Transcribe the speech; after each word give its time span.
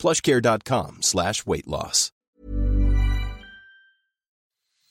plushcare.com 0.00 1.02
slash 1.02 1.46
weight 1.46 1.68
loss. 1.68 2.10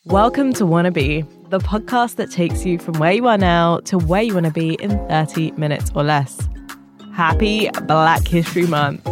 Welcome 0.05 0.53
to 0.53 0.63
Wannabe, 0.63 1.27
the 1.49 1.59
podcast 1.59 2.15
that 2.15 2.31
takes 2.31 2.65
you 2.65 2.79
from 2.79 2.97
where 2.99 3.11
you 3.11 3.27
are 3.27 3.37
now 3.37 3.79
to 3.81 3.97
where 3.97 4.21
you 4.21 4.33
want 4.33 4.45
to 4.45 4.51
be 4.51 4.75
in 4.75 4.91
30 5.07 5.51
minutes 5.51 5.91
or 5.93 6.03
less. 6.03 6.47
Happy 7.13 7.69
Black 7.83 8.25
History 8.25 8.65
Month. 8.65 9.05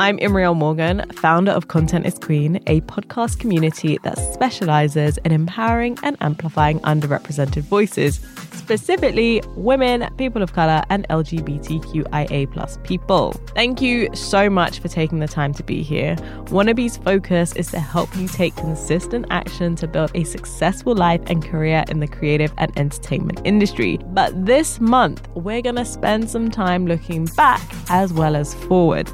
I'm 0.00 0.16
Imriel 0.16 0.56
Morgan, 0.56 1.04
founder 1.12 1.52
of 1.52 1.68
Content 1.68 2.06
is 2.06 2.18
Queen, 2.18 2.56
a 2.66 2.80
podcast 2.80 3.38
community 3.38 3.98
that 4.02 4.16
specializes 4.32 5.18
in 5.26 5.30
empowering 5.30 5.98
and 6.02 6.16
amplifying 6.22 6.80
underrepresented 6.80 7.64
voices, 7.64 8.18
specifically 8.54 9.42
women, 9.56 10.08
people 10.16 10.40
of 10.40 10.54
color, 10.54 10.82
and 10.88 11.06
LGBTQIA 11.10 12.82
people. 12.82 13.32
Thank 13.48 13.82
you 13.82 14.08
so 14.16 14.48
much 14.48 14.78
for 14.78 14.88
taking 14.88 15.18
the 15.18 15.28
time 15.28 15.52
to 15.52 15.62
be 15.62 15.82
here. 15.82 16.16
Wannabe's 16.46 16.96
focus 16.96 17.54
is 17.54 17.70
to 17.72 17.78
help 17.78 18.16
you 18.16 18.26
take 18.26 18.56
consistent 18.56 19.26
action 19.28 19.76
to 19.76 19.86
build 19.86 20.12
a 20.14 20.24
successful 20.24 20.94
life 20.94 21.20
and 21.26 21.44
career 21.44 21.84
in 21.90 22.00
the 22.00 22.08
creative 22.08 22.54
and 22.56 22.72
entertainment 22.78 23.42
industry. 23.44 23.98
But 24.14 24.46
this 24.46 24.80
month, 24.80 25.28
we're 25.34 25.60
gonna 25.60 25.84
spend 25.84 26.30
some 26.30 26.50
time 26.50 26.86
looking 26.86 27.26
back 27.36 27.60
as 27.90 28.14
well 28.14 28.34
as 28.34 28.54
forward. 28.54 29.12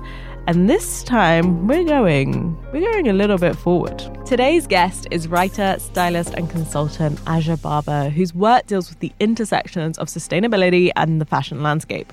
And 0.49 0.71
this 0.71 1.03
time 1.03 1.67
we're 1.67 1.83
going 1.83 2.57
we're 2.73 2.93
going 2.93 3.09
a 3.09 3.13
little 3.13 3.37
bit 3.37 3.57
forward. 3.57 3.99
Today's 4.25 4.69
guest 4.69 5.09
is 5.11 5.27
writer, 5.27 5.75
stylist 5.81 6.35
and 6.35 6.49
consultant 6.49 7.19
Aja 7.27 7.57
Barber, 7.57 8.11
whose 8.11 8.33
work 8.33 8.67
deals 8.67 8.89
with 8.89 9.01
the 9.01 9.13
intersections 9.19 9.99
of 9.99 10.07
sustainability 10.07 10.91
and 10.95 11.21
the 11.21 11.25
fashion 11.25 11.65
landscape. 11.65 12.13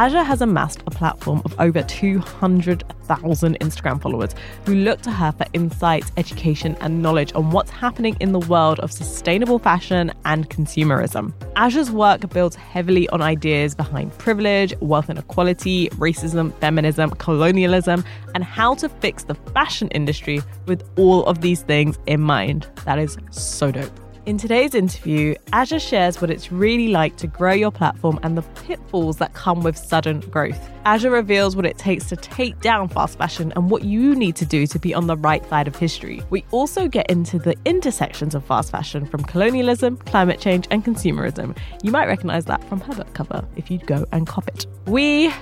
Aja 0.00 0.24
has 0.24 0.40
amassed 0.40 0.82
a 0.86 0.90
platform 0.90 1.42
of 1.44 1.54
over 1.60 1.82
200,000 1.82 3.58
Instagram 3.60 4.00
followers 4.00 4.34
who 4.64 4.76
look 4.76 5.02
to 5.02 5.10
her 5.10 5.30
for 5.32 5.44
insights, 5.52 6.10
education, 6.16 6.74
and 6.80 7.02
knowledge 7.02 7.34
on 7.34 7.50
what's 7.50 7.70
happening 7.70 8.16
in 8.18 8.32
the 8.32 8.38
world 8.38 8.80
of 8.80 8.90
sustainable 8.90 9.58
fashion 9.58 10.10
and 10.24 10.48
consumerism. 10.48 11.34
Aja's 11.58 11.90
work 11.90 12.26
builds 12.30 12.56
heavily 12.56 13.10
on 13.10 13.20
ideas 13.20 13.74
behind 13.74 14.16
privilege, 14.16 14.72
wealth 14.80 15.10
inequality, 15.10 15.90
racism, 15.90 16.58
feminism, 16.60 17.10
colonialism, 17.10 18.02
and 18.34 18.42
how 18.42 18.74
to 18.76 18.88
fix 18.88 19.24
the 19.24 19.34
fashion 19.52 19.88
industry 19.88 20.40
with 20.64 20.82
all 20.96 21.26
of 21.26 21.42
these 21.42 21.60
things 21.60 21.98
in 22.06 22.22
mind. 22.22 22.66
That 22.86 22.98
is 22.98 23.18
so 23.30 23.70
dope. 23.70 23.99
In 24.26 24.36
today's 24.36 24.74
interview, 24.74 25.34
Aja 25.54 25.78
shares 25.78 26.20
what 26.20 26.30
it's 26.30 26.52
really 26.52 26.88
like 26.88 27.16
to 27.16 27.26
grow 27.26 27.54
your 27.54 27.70
platform 27.70 28.20
and 28.22 28.36
the 28.36 28.42
pitfalls 28.42 29.16
that 29.16 29.32
come 29.32 29.62
with 29.62 29.78
sudden 29.78 30.20
growth. 30.20 30.68
Aja 30.84 31.10
reveals 31.10 31.56
what 31.56 31.64
it 31.64 31.78
takes 31.78 32.06
to 32.10 32.16
take 32.16 32.60
down 32.60 32.90
fast 32.90 33.16
fashion 33.16 33.50
and 33.56 33.70
what 33.70 33.82
you 33.82 34.14
need 34.14 34.36
to 34.36 34.44
do 34.44 34.66
to 34.66 34.78
be 34.78 34.92
on 34.92 35.06
the 35.06 35.16
right 35.16 35.44
side 35.48 35.66
of 35.66 35.74
history. 35.74 36.22
We 36.28 36.44
also 36.50 36.86
get 36.86 37.10
into 37.10 37.38
the 37.38 37.56
intersections 37.64 38.34
of 38.34 38.44
fast 38.44 38.70
fashion 38.70 39.06
from 39.06 39.24
colonialism, 39.24 39.96
climate 39.96 40.38
change, 40.38 40.68
and 40.70 40.84
consumerism. 40.84 41.56
You 41.82 41.90
might 41.90 42.06
recognize 42.06 42.44
that 42.44 42.62
from 42.64 42.80
her 42.82 42.94
book 42.94 43.14
cover 43.14 43.42
if 43.56 43.70
you 43.70 43.78
go 43.78 44.04
and 44.12 44.26
cop 44.26 44.48
it. 44.48 44.66
We 44.86 45.32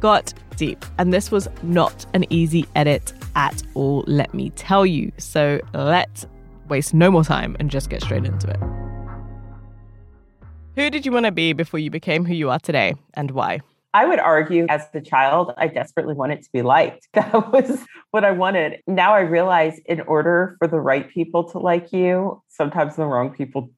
got 0.00 0.34
deep, 0.56 0.84
and 0.98 1.10
this 1.10 1.30
was 1.30 1.48
not 1.62 2.04
an 2.12 2.26
easy 2.30 2.66
edit 2.74 3.14
at 3.34 3.62
all, 3.74 4.04
let 4.06 4.34
me 4.34 4.50
tell 4.50 4.84
you. 4.84 5.10
So 5.16 5.60
let's 5.72 6.26
waste 6.68 6.94
no 6.94 7.10
more 7.10 7.24
time 7.24 7.56
and 7.58 7.70
just 7.70 7.90
get 7.90 8.02
straight 8.02 8.24
into 8.24 8.48
it. 8.48 8.60
Who 10.74 10.90
did 10.90 11.06
you 11.06 11.12
want 11.12 11.26
to 11.26 11.32
be 11.32 11.52
before 11.52 11.80
you 11.80 11.90
became 11.90 12.24
who 12.24 12.34
you 12.34 12.50
are 12.50 12.58
today 12.58 12.94
and 13.14 13.30
why? 13.30 13.60
I 13.94 14.04
would 14.04 14.18
argue 14.18 14.66
as 14.68 14.86
a 14.92 15.00
child, 15.00 15.54
I 15.56 15.68
desperately 15.68 16.12
wanted 16.12 16.42
to 16.42 16.48
be 16.52 16.60
liked. 16.60 17.08
That 17.14 17.50
was 17.50 17.82
what 18.10 18.24
I 18.24 18.32
wanted. 18.32 18.80
Now 18.86 19.14
I 19.14 19.20
realize 19.20 19.78
in 19.86 20.02
order 20.02 20.56
for 20.58 20.68
the 20.68 20.80
right 20.80 21.08
people 21.08 21.44
to 21.52 21.58
like 21.58 21.94
you, 21.94 22.42
sometimes 22.48 22.96
the 22.96 23.06
wrong 23.06 23.32
people 23.32 23.70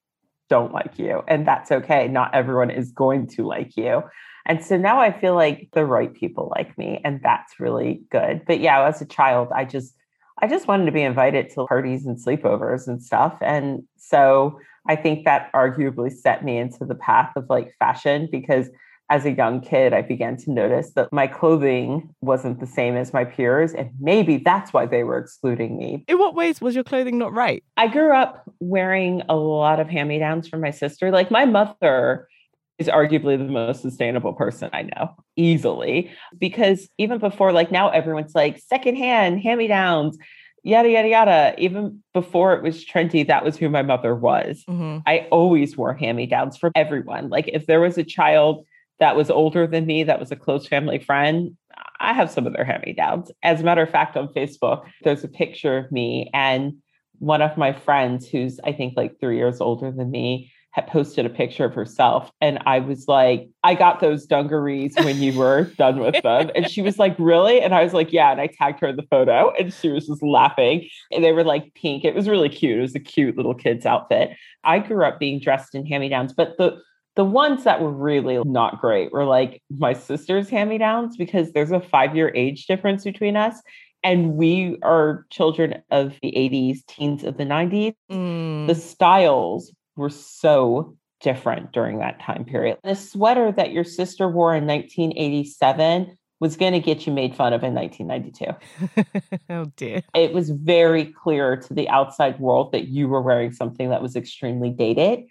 don't 0.49 0.73
like 0.73 0.99
you. 0.99 1.23
And 1.29 1.47
that's 1.47 1.71
okay. 1.71 2.09
Not 2.09 2.35
everyone 2.35 2.71
is 2.71 2.91
going 2.91 3.29
to 3.29 3.47
like 3.47 3.77
you. 3.77 4.03
And 4.47 4.65
so 4.65 4.77
now 4.77 4.99
I 4.99 5.13
feel 5.13 5.35
like 5.35 5.69
the 5.73 5.85
right 5.85 6.13
people 6.13 6.51
like 6.57 6.77
me, 6.79 7.01
and 7.05 7.21
that's 7.23 7.61
really 7.61 8.03
good. 8.11 8.43
But 8.47 8.61
yeah, 8.61 8.89
as 8.89 9.01
a 9.03 9.07
child, 9.07 9.49
I 9.55 9.67
just 9.67 9.95
I 10.41 10.47
just 10.47 10.69
wanted 10.69 10.87
to 10.87 10.93
be 10.93 11.03
invited 11.03 11.51
to 11.51 11.67
parties 11.67 12.07
and 12.07 12.17
sleepovers 12.17 12.87
and 12.87 13.03
stuff. 13.03 13.37
And 13.41 13.83
so 13.97 14.59
I 14.89 14.97
think 14.97 15.25
that 15.25 15.53
arguably 15.53 16.13
set 16.13 16.45
me 16.45 16.59
into 16.59 16.85
the 16.85 16.95
path 16.95 17.33
of 17.37 17.47
like 17.49 17.75
fashion 17.79 18.29
because 18.31 18.71
as 19.11 19.25
a 19.25 19.33
young 19.33 19.61
kid, 19.61 19.95
I 19.95 20.03
began 20.03 20.37
to 20.39 20.51
notice 20.51 20.91
that 20.91 21.13
my 21.13 21.27
clothing 21.27 22.15
wasn't 22.21 22.61
the 22.61 22.67
same 22.67 22.95
as 22.95 23.13
my 23.13 23.25
peers. 23.25 23.73
And 23.73 23.91
maybe 23.99 24.37
that's 24.37 24.73
why 24.73 24.85
they 24.85 25.03
were 25.03 25.17
excluding 25.17 25.79
me. 25.79 26.05
In 26.09 26.19
what 26.19 26.35
ways 26.35 26.61
was 26.61 26.75
your 26.75 26.85
clothing 26.85 27.17
not 27.17 27.33
right? 27.33 27.65
I 27.79 27.89
grew 27.89 28.15
up 28.15 28.43
wearing 28.61 29.23
a 29.29 29.37
lot 29.37 29.81
of 29.81 29.89
hand 29.89 30.11
me 30.11 30.19
downs 30.19 30.47
from 30.47 30.61
my 30.61 30.71
sister. 30.71 31.11
Like 31.11 31.31
my 31.31 31.47
mother 31.47 32.29
is 32.79 32.89
arguably 32.89 33.37
the 33.37 33.45
most 33.45 33.83
sustainable 33.83 34.33
person 34.33 34.71
I 34.73 34.83
know 34.83 35.15
easily. 35.37 36.11
Because 36.39 36.89
even 36.99 37.19
before, 37.19 37.53
like 37.53 37.71
now 37.71 37.89
everyone's 37.91 38.35
like 38.35 38.59
secondhand, 38.59 39.41
hand 39.41 39.59
me 39.59 39.67
downs, 39.67 40.17
yada, 40.63 40.89
yada, 40.89 41.09
yada. 41.09 41.55
Even 41.59 42.03
before 42.15 42.55
it 42.55 42.63
was 42.63 42.85
trendy, 42.85 43.27
that 43.27 43.45
was 43.45 43.57
who 43.57 43.69
my 43.69 43.83
mother 43.83 44.15
was. 44.15 44.65
Mm-hmm. 44.69 44.99
I 45.07 45.27
always 45.31 45.77
wore 45.77 45.95
hand 45.95 46.17
me 46.17 46.27
downs 46.27 46.57
for 46.57 46.71
everyone. 46.75 47.29
Like 47.29 47.49
if 47.49 47.67
there 47.67 47.81
was 47.81 47.99
a 47.99 48.05
child 48.05 48.65
that 49.01 49.17
was 49.17 49.31
older 49.31 49.67
than 49.67 49.87
me, 49.87 50.05
that 50.05 50.21
was 50.21 50.31
a 50.31 50.37
close 50.37 50.67
family 50.67 50.99
friend, 50.99 51.57
I 52.01 52.13
have 52.13 52.31
some 52.31 52.47
of 52.47 52.53
their 52.53 52.65
hand 52.65 52.85
me 52.87 52.93
downs. 52.93 53.31
As 53.43 53.61
a 53.61 53.65
matter 53.65 53.83
of 53.83 53.91
fact, 53.91 54.17
on 54.17 54.29
Facebook, 54.29 54.85
there's 55.03 55.25
a 55.25 55.29
picture 55.29 55.79
of 55.79 55.91
me 55.91 56.31
and 56.33 56.75
one 57.19 57.43
of 57.43 57.57
my 57.57 57.73
friends 57.73 58.29
who's, 58.29 58.61
I 58.63 58.73
think, 58.73 58.95
like 58.97 59.19
three 59.19 59.37
years 59.37 59.61
older 59.61 59.91
than 59.91 60.11
me 60.11 60.53
had 60.79 60.87
posted 60.87 61.27
a 61.27 61.29
picture 61.29 61.65
of 61.65 61.75
herself. 61.75 62.31
And 62.41 62.61
I 62.65 62.79
was 62.79 63.09
like, 63.09 63.49
I 63.65 63.75
got 63.75 63.99
those 63.99 64.27
dungarees 64.27 64.95
when 64.97 65.17
you 65.17 65.37
were 65.37 65.65
done 65.77 65.99
with 65.99 66.23
them. 66.23 66.53
And 66.55 66.71
she 66.71 66.83
was 66.83 67.01
like, 67.01 67.17
Really? 67.19 67.61
And 67.61 67.75
I 67.75 67.83
was 67.83 67.93
like, 67.93 68.13
Yeah. 68.13 68.31
And 68.31 68.41
I 68.41 68.47
tagged 68.47 68.79
her 68.81 68.87
in 68.87 68.95
the 68.95 69.07
photo 69.11 69.53
and 69.59 69.75
she 69.75 69.89
was 69.89 70.07
just 70.07 70.23
laughing. 70.23 70.89
And 71.11 71.25
they 71.25 71.33
were 71.33 71.43
like 71.43 71.75
pink. 71.75 72.05
It 72.05 72.15
was 72.15 72.29
really 72.29 72.49
cute. 72.49 72.79
It 72.79 72.83
was 72.83 72.95
a 72.95 73.01
cute 73.01 73.37
little 73.37 73.55
kid's 73.55 73.87
outfit. 73.87 74.31
I 74.63 74.79
grew 74.79 75.05
up 75.05 75.19
being 75.19 75.41
dressed 75.41 75.75
in 75.75 75.85
hand 75.85 76.03
me 76.03 76.09
downs, 76.09 76.33
but 76.33 76.57
the 76.59 76.81
the 77.17 77.25
ones 77.25 77.65
that 77.65 77.81
were 77.81 77.91
really 77.91 78.41
not 78.45 78.81
great 78.81 79.13
were 79.13 79.25
like 79.25 79.61
my 79.77 79.93
sister's 79.93 80.49
hand 80.49 80.71
me 80.71 80.79
downs 80.79 81.17
because 81.17 81.51
there's 81.51 81.73
a 81.73 81.81
five 81.81 82.15
year 82.15 82.31
age 82.37 82.67
difference 82.67 83.03
between 83.03 83.37
us 83.37 83.61
and 84.05 84.35
we 84.35 84.79
are 84.83 85.27
children 85.31 85.83
of 85.91 86.15
the 86.23 86.31
80s, 86.31 86.87
teens 86.87 87.25
of 87.25 87.37
the 87.37 87.43
90s. 87.43 87.95
Mm. 88.09 88.69
The 88.69 88.75
styles 88.77 89.73
were 89.99 90.11
so 90.11 90.97
different 91.21 91.73
during 91.73 91.99
that 91.99 92.21
time 92.21 92.45
period. 92.45 92.79
The 92.85 92.95
sweater 92.95 93.53
that 93.53 93.73
your 93.73 93.85
sister 93.85 94.29
wore 94.29 94.55
in 94.55 94.67
1987 94.67 96.17
was 96.41 96.57
going 96.57 96.73
to 96.73 96.81
get 96.81 97.07
you 97.07 97.13
made 97.13 97.35
fun 97.35 97.53
of 97.53 97.65
in 97.65 97.75
1992. 97.75 99.35
oh 99.51 99.65
dear. 99.77 100.03
It 100.15 100.33
was 100.33 100.51
very 100.51 101.07
clear 101.07 101.57
to 101.57 101.75
the 101.75 101.89
outside 101.89 102.39
world 102.39 102.73
that 102.73 102.89
you 102.89 103.09
were 103.09 103.21
wearing 103.21 103.53
something 103.53 103.91
that 103.91 104.01
was 104.01 104.15
extremely 104.15 104.71
dated. 104.71 105.25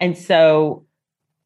And 0.00 0.16
so 0.16 0.86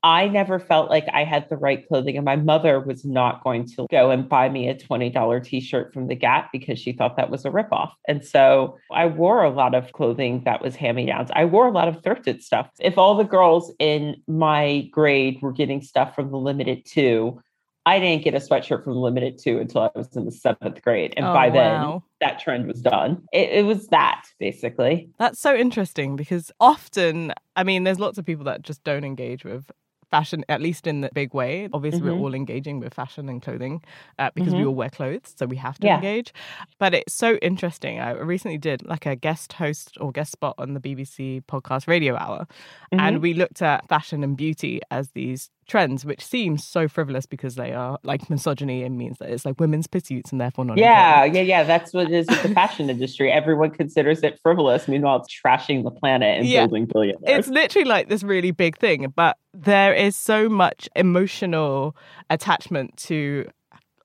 I 0.03 0.29
never 0.29 0.61
felt 0.61 0.91
like 0.91 1.07
I 1.13 1.25
had 1.25 1.49
the 1.49 1.57
right 1.57 1.87
clothing, 1.89 2.17
and 2.17 2.25
my 2.25 2.37
mother 2.37 2.79
was 2.79 3.05
not 3.05 3.43
going 3.43 3.67
to 3.77 3.87
go 3.91 4.11
and 4.11 4.29
buy 4.29 4.49
me 4.49 4.69
a 4.69 4.75
$20 4.75 5.45
t 5.45 5.61
shirt 5.61 5.93
from 5.93 6.07
the 6.07 6.15
Gap 6.15 6.51
because 6.53 6.79
she 6.79 6.93
thought 6.93 7.17
that 7.17 7.31
was 7.31 7.45
a 7.45 7.51
ripoff. 7.51 7.93
And 8.07 8.25
so 8.25 8.79
I 8.93 9.07
wore 9.07 9.43
a 9.43 9.51
lot 9.51 9.75
of 9.75 9.93
clothing 9.93 10.43
that 10.45 10.63
was 10.63 10.77
hand 10.77 10.97
me 10.97 11.07
downs. 11.07 11.31
I 11.35 11.47
wore 11.47 11.67
a 11.67 11.73
lot 11.73 11.89
of 11.89 12.01
thrifted 12.03 12.43
stuff. 12.43 12.71
If 12.79 12.97
all 12.97 13.17
the 13.17 13.25
girls 13.25 13.73
in 13.81 14.23
my 14.29 14.89
grade 14.93 15.43
were 15.43 15.53
getting 15.53 15.83
stuff 15.83 16.15
from 16.15 16.31
the 16.31 16.39
Limited 16.39 16.87
Too, 16.87 17.41
I 17.85 17.99
didn't 17.99 18.23
get 18.23 18.35
a 18.35 18.39
sweatshirt 18.39 18.85
from 18.85 18.93
the 18.93 19.01
Limited 19.01 19.39
Too 19.39 19.59
until 19.59 19.81
I 19.81 19.91
was 19.97 20.15
in 20.15 20.27
the 20.27 20.31
seventh 20.31 20.81
grade. 20.83 21.15
And 21.17 21.27
oh, 21.27 21.33
by 21.33 21.51
then, 21.51 22.03
that 22.21 22.39
trend 22.39 22.69
was 22.69 22.83
done. 22.83 23.27
It, 23.33 23.51
it, 23.51 23.65
was 23.65 23.89
that 23.89 24.27
basically. 24.39 25.09
That's 25.19 25.41
so 25.41 25.57
interesting 25.57 26.15
because 26.15 26.53
often, 26.61 27.33
I 27.57 27.65
mean, 27.65 27.85
there's 27.85 27.99
lots 27.99 28.19
of 28.19 28.27
people 28.27 28.45
that 28.45 28.63
just 28.63 28.85
don't 28.85 29.05
engage 29.05 29.43
with 29.45 29.71
fashion, 30.11 30.45
at 30.49 30.61
least 30.61 30.87
in 30.87 31.01
the 31.03 31.11
big 31.13 31.35
way. 31.35 31.69
Obviously, 31.73 32.01
Mhm. 32.01 32.05
we're 32.05 32.19
all 32.19 32.35
engaging 32.35 32.81
with 32.81 32.95
fashion 32.95 33.29
and 33.29 33.43
clothing 33.43 33.83
uh, 34.19 34.31
because 34.35 34.55
we 34.55 34.61
Mhm. 34.61 34.69
all 34.69 34.75
wear 34.75 34.91
clothes, 34.91 35.35
so 35.37 35.47
we 35.47 35.57
have 35.57 35.79
to 35.81 35.87
Yeah. 35.87 35.97
engage. 35.97 36.33
But 36.79 36.95
it's 36.95 37.15
so 37.15 37.37
interesting. 37.43 38.01
I 38.01 38.11
recently 38.13 38.59
did 38.59 38.85
like 38.87 39.07
a 39.07 39.17
guest 39.17 39.55
host 39.55 39.97
or 40.01 40.11
guest 40.13 40.33
spot 40.33 40.55
on 40.59 40.75
the 40.75 40.81
BBC 40.81 41.43
podcast 41.47 41.87
Radio 41.89 42.17
Hour, 42.17 42.47
Mm-hmm. 42.93 43.01
and 43.01 43.23
we 43.23 43.35
looked 43.35 43.61
at 43.63 43.87
fashion 43.89 44.25
and 44.25 44.37
beauty 44.37 44.81
as 44.91 45.11
these 45.13 45.51
trends, 45.69 46.05
which 46.05 46.25
seems 46.25 46.67
so 46.67 46.89
frivolous 46.89 47.27
because 47.27 47.55
they 47.55 47.73
are 47.73 47.99
like 48.03 48.29
misogyny 48.29 48.83
and 48.83 48.99
means 48.99 49.19
that 49.19 49.31
it's 49.31 49.45
like 49.45 49.61
women's 49.61 49.87
pursuits 49.87 50.33
and 50.33 50.41
therefore 50.41 50.65
not. 50.65 50.79
Yeah, 50.79 51.25
important. 51.25 51.35
yeah, 51.37 51.43
yeah. 51.43 51.63
That's 51.65 51.93
what 51.93 52.07
it 52.11 52.13
is 52.13 52.27
with 52.29 52.43
the 52.43 52.49
fashion 52.49 52.91
industry. 52.95 53.31
Everyone 53.31 53.71
considers 53.71 54.23
it 54.23 54.41
frivolous. 54.43 54.89
Meanwhile, 54.89 55.23
it's 55.23 55.41
trashing 55.41 55.85
the 55.85 55.91
planet 55.91 56.39
and 56.39 56.49
Yeah. 56.49 56.67
building 56.67 56.87
billionaires. 56.87 57.39
It's 57.41 57.49
literally 57.49 57.87
like 57.87 58.09
this 58.09 58.23
really 58.25 58.51
big 58.51 58.77
thing, 58.79 59.13
but 59.15 59.37
there 59.55 59.93
is 59.95 60.17
so 60.17 60.49
much 60.49 60.89
emotional 60.97 61.95
attachment 62.31 62.97
to 62.97 63.47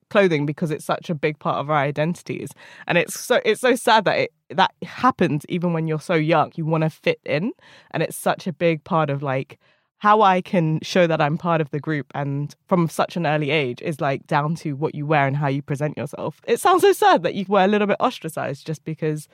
clothing 0.09 0.45
because 0.45 0.69
it's 0.69 0.86
such 0.86 1.09
a 1.09 1.16
big 1.16 1.39
part 1.39 1.57
of 1.57 1.71
our 1.71 1.77
identities 1.77 2.51
and 2.86 3.00
it's 3.00 3.19
so 3.19 3.42
it's 3.44 3.59
so 3.59 3.74
sad 3.75 4.06
that 4.06 4.16
it 4.19 4.31
that 4.51 4.71
happens 4.83 5.44
even 5.50 5.74
when 5.74 5.88
you're 5.88 6.00
so 6.00 6.13
young 6.13 6.51
you 6.54 6.63
want 6.68 6.83
to 6.83 6.89
fit 6.92 7.19
in 7.25 7.51
and 7.89 8.04
it's 8.04 8.16
such 8.16 8.45
a 8.45 8.54
big 8.54 8.83
part 8.83 9.09
of 9.09 9.24
like 9.24 9.59
how 10.03 10.21
I 10.21 10.41
can 10.41 10.81
show 10.81 11.07
that 11.07 11.21
I'm 11.21 11.38
part 11.38 11.61
of 11.61 11.69
the 11.69 11.79
group 11.79 12.11
and 12.13 12.53
from 12.67 12.89
such 12.89 13.15
an 13.15 13.25
early 13.25 13.51
age 13.51 13.81
is 13.81 14.01
like 14.01 14.27
down 14.27 14.53
to 14.55 14.73
what 14.73 14.95
you 14.95 15.05
wear 15.05 15.25
and 15.25 15.38
how 15.38 15.47
you 15.47 15.61
present 15.61 15.97
yourself. 15.97 16.41
It 16.45 16.59
sounds 16.59 16.81
so 16.81 16.91
sad 16.91 17.23
that 17.23 17.35
you 17.35 17.45
were 17.47 17.63
a 17.63 17.69
little 17.69 17.88
bit 17.88 17.95
ostracized 18.01 18.67
just 18.67 18.83
because 18.83 19.29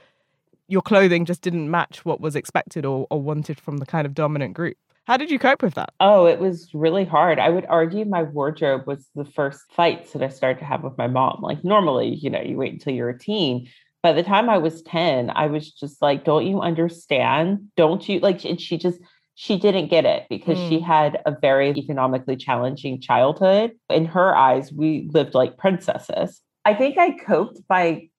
your 0.68 0.83
clothing 0.83 1.25
just 1.25 1.42
didn't 1.42 1.71
match 1.71 2.06
what 2.06 2.21
was 2.21 2.36
expected 2.36 2.86
or, 2.86 3.07
or 3.10 3.19
wanted 3.19 3.60
from 3.60 3.77
the 3.77 3.86
kind 3.88 4.06
of 4.06 4.13
dominant 4.13 4.54
group. 4.54 4.77
How 5.07 5.18
did 5.18 5.31
you 5.31 5.39
cope 5.39 5.63
with 5.63 5.74
that? 5.74 5.92
Oh, 6.00 6.27
it 6.27 6.38
was 6.38 6.69
really 6.75 7.04
hard. 7.04 7.39
I 7.39 7.50
would 7.50 7.65
argue 7.65 8.06
my 8.06 8.22
wardrobe 8.22 8.86
was 8.86 9.10
the 9.15 9.25
first 9.25 9.62
fights 9.72 10.13
that 10.13 10.22
I 10.22 10.30
started 10.30 10.60
to 10.60 10.65
have 10.65 10.83
with 10.83 11.00
my 11.00 11.07
mom. 11.07 11.39
Like 11.42 11.63
normally, 11.63 12.13
you 12.13 12.30
know, 12.30 12.42
you 12.42 12.57
wait 12.57 12.74
until 12.74 12.94
you're 12.94 13.10
a 13.10 13.18
teen. 13.18 13.69
By 14.04 14.13
the 14.13 14.22
time 14.22 14.51
I 14.51 14.60
was 14.60 14.83
10, 14.83 15.31
I 15.31 15.48
was 15.48 15.72
just 15.72 16.00
like, 16.00 16.25
don't 16.25 16.45
you 16.45 16.62
understand? 16.62 17.72
Don't 17.75 18.07
you 18.07 18.19
like 18.19 18.45
and 18.45 18.62
she 18.62 18.77
just 18.77 19.00
she 19.41 19.57
didn't 19.57 19.88
get 19.88 20.03
it 20.03 20.25
because 20.30 20.57
she 20.57 20.80
Mm. 20.80 20.83
had 20.83 21.21
a 21.25 21.31
very 21.31 21.69
economically 21.69 22.36
challenging 22.36 23.00
childhood. 23.00 23.71
In 23.89 24.03
her 24.03 24.36
eyes, 24.36 24.74
we 24.74 25.09
lived 25.13 25.33
like 25.33 25.57
princesses. 25.57 26.41
I 26.65 26.74
think 26.74 26.97
I 26.97 27.12
coped 27.12 27.65
by 27.69 28.09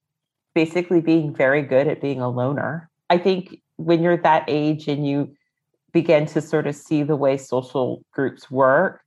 basically 0.55 1.03
being 1.03 1.35
very 1.35 1.61
good 1.61 1.87
at 1.87 2.01
being 2.01 2.23
a 2.23 2.31
loner. 2.31 2.89
I 3.11 3.19
think 3.19 3.61
when 3.77 4.03
you're 4.03 4.17
that 4.17 4.45
age 4.49 4.89
and 4.89 5.07
you 5.07 5.35
begin 5.93 6.25
to 6.25 6.41
sort 6.41 6.67
of 6.67 6.75
see 6.75 7.03
the 7.03 7.17
way 7.17 7.37
social 7.37 8.03
groups 8.15 8.51
work, 8.51 9.03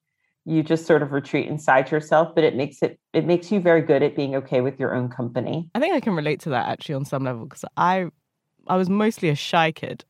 you 0.46 0.62
just 0.62 0.86
sort 0.86 1.02
of 1.02 1.14
retreat 1.14 1.48
inside 1.48 1.90
yourself, 1.90 2.36
but 2.36 2.44
it 2.44 2.56
makes 2.56 2.84
it 2.84 3.00
it 3.14 3.26
makes 3.26 3.52
you 3.52 3.60
very 3.60 3.82
good 3.82 4.04
at 4.04 4.16
being 4.16 4.36
okay 4.36 4.62
with 4.62 4.80
your 4.80 4.94
own 4.94 5.10
company. 5.10 5.68
I 5.74 5.80
think 5.80 5.96
I 5.96 6.00
can 6.00 6.14
relate 6.14 6.42
to 6.42 6.50
that 6.52 6.68
actually 6.68 6.94
on 6.94 7.06
some 7.06 7.24
level 7.24 7.46
because 7.46 7.66
I 7.76 8.10
I 8.68 8.76
was 8.78 8.88
mostly 8.88 9.30
a 9.30 9.36
shy 9.36 9.72
kid. 9.72 10.06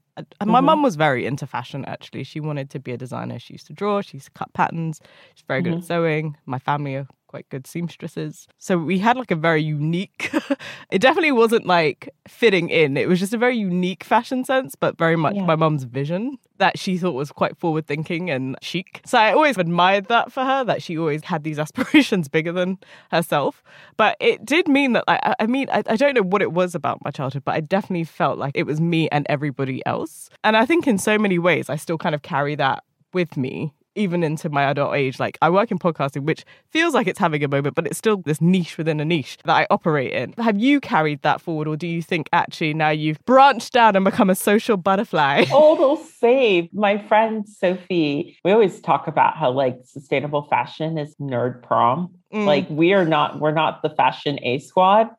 My 0.45 0.59
Mhm. 0.61 0.65
mum 0.65 0.83
was 0.83 0.95
very 0.95 1.25
into 1.25 1.47
fashion 1.47 1.85
actually. 1.85 2.23
She 2.23 2.39
wanted 2.39 2.69
to 2.71 2.79
be 2.79 2.91
a 2.91 2.97
designer. 2.97 3.39
She 3.39 3.53
used 3.55 3.67
to 3.67 3.73
draw, 3.73 4.01
she 4.01 4.17
used 4.17 4.27
to 4.27 4.31
cut 4.31 4.53
patterns. 4.53 5.01
She's 5.35 5.45
very 5.47 5.61
good 5.61 5.73
at 5.75 5.83
sewing. 5.83 6.37
My 6.45 6.59
family 6.59 6.95
are 6.95 7.07
quite 7.33 7.49
good 7.49 7.65
seamstresses. 7.65 8.47
So 8.59 8.77
we 8.77 8.99
had 8.99 9.17
like 9.17 9.31
a 9.31 9.35
very 9.35 9.63
unique 9.63 10.29
it 10.91 10.99
definitely 10.99 11.31
wasn't 11.31 11.65
like 11.65 12.13
fitting 12.27 12.69
in. 12.69 12.95
It 12.95 13.09
was 13.09 13.19
just 13.19 13.33
a 13.33 13.39
very 13.39 13.57
unique 13.57 14.03
fashion 14.03 14.45
sense, 14.45 14.75
but 14.75 14.99
very 14.99 15.15
much 15.15 15.33
Yeah. 15.35 15.45
my 15.45 15.55
mum's 15.55 15.83
vision 15.83 16.37
that 16.59 16.77
she 16.77 16.95
thought 16.99 17.15
was 17.15 17.31
quite 17.31 17.57
forward 17.57 17.87
thinking 17.87 18.29
and 18.29 18.55
chic. 18.61 19.01
So 19.03 19.17
I 19.17 19.33
always 19.33 19.57
admired 19.57 20.09
that 20.09 20.31
for 20.31 20.43
her, 20.45 20.63
that 20.65 20.83
she 20.83 20.95
always 20.95 21.23
had 21.23 21.43
these 21.43 21.57
aspirations 21.65 22.27
bigger 22.27 22.51
than 22.51 22.77
herself. 23.09 23.63
But 23.97 24.15
it 24.19 24.45
did 24.45 24.67
mean 24.67 24.93
that, 24.93 25.05
like, 25.07 25.19
I, 25.39 25.47
mean, 25.47 25.67
I, 25.71 25.81
I 25.87 25.95
don't 25.95 26.13
know 26.13 26.21
what 26.21 26.43
it 26.43 26.51
was 26.51 26.75
about 26.75 27.03
my 27.03 27.09
childhood, 27.09 27.43
but 27.43 27.55
I 27.55 27.61
definitely 27.61 28.03
felt 28.03 28.37
like 28.37 28.51
it 28.53 28.67
was 28.67 28.79
me 28.79 29.09
and 29.09 29.25
everybody 29.27 29.83
else. 29.87 30.29
And 30.43 30.55
I 30.55 30.67
think 30.67 30.85
in 30.85 30.99
so 30.99 31.17
many 31.17 31.39
ways, 31.39 31.67
I 31.67 31.77
still 31.77 31.97
kind 31.97 32.13
of 32.13 32.21
carry 32.21 32.53
that 32.55 32.83
with 33.11 33.35
me. 33.37 33.73
Even 33.95 34.23
into 34.23 34.49
my 34.49 34.63
adult 34.63 34.95
age, 34.95 35.19
like 35.19 35.37
I 35.41 35.49
work 35.49 35.69
in 35.69 35.77
podcasting, 35.77 36.23
which 36.23 36.45
feels 36.69 36.93
like 36.93 37.07
it's 37.07 37.19
having 37.19 37.43
a 37.43 37.47
moment, 37.47 37.75
but 37.75 37.85
it's 37.85 37.97
still 37.97 38.17
this 38.17 38.41
niche 38.41 38.77
within 38.77 38.99
a 38.99 39.05
niche 39.05 39.37
that 39.45 39.55
I 39.55 39.67
operate 39.69 40.13
in. 40.13 40.33
Have 40.43 40.59
you 40.59 40.79
carried 40.79 41.21
that 41.21 41.41
forward, 41.41 41.67
or 41.67 41.77
do 41.77 41.87
you 41.87 42.01
think 42.01 42.27
actually 42.33 42.73
now 42.73 42.89
you've 42.89 43.23
branched 43.25 43.75
out 43.75 43.95
and 43.95 44.03
become 44.03 44.29
a 44.29 44.35
social 44.35 44.77
butterfly? 44.77 45.45
Oh, 45.51 45.75
they'll 45.75 46.03
save. 46.03 46.73
My 46.73 46.97
friend 46.97 47.47
Sophie, 47.47 48.37
we 48.43 48.51
always 48.51 48.81
talk 48.81 49.07
about 49.07 49.37
how 49.37 49.51
like 49.51 49.77
sustainable 49.85 50.43
fashion 50.43 50.97
is 50.97 51.15
nerd 51.21 51.61
prom. 51.61 52.15
Mm. 52.33 52.45
Like 52.45 52.67
we 52.69 52.93
are 52.93 53.05
not, 53.05 53.39
we're 53.39 53.51
not 53.51 53.83
the 53.83 53.91
fashion 53.91 54.39
A 54.41 54.57
squad, 54.59 55.09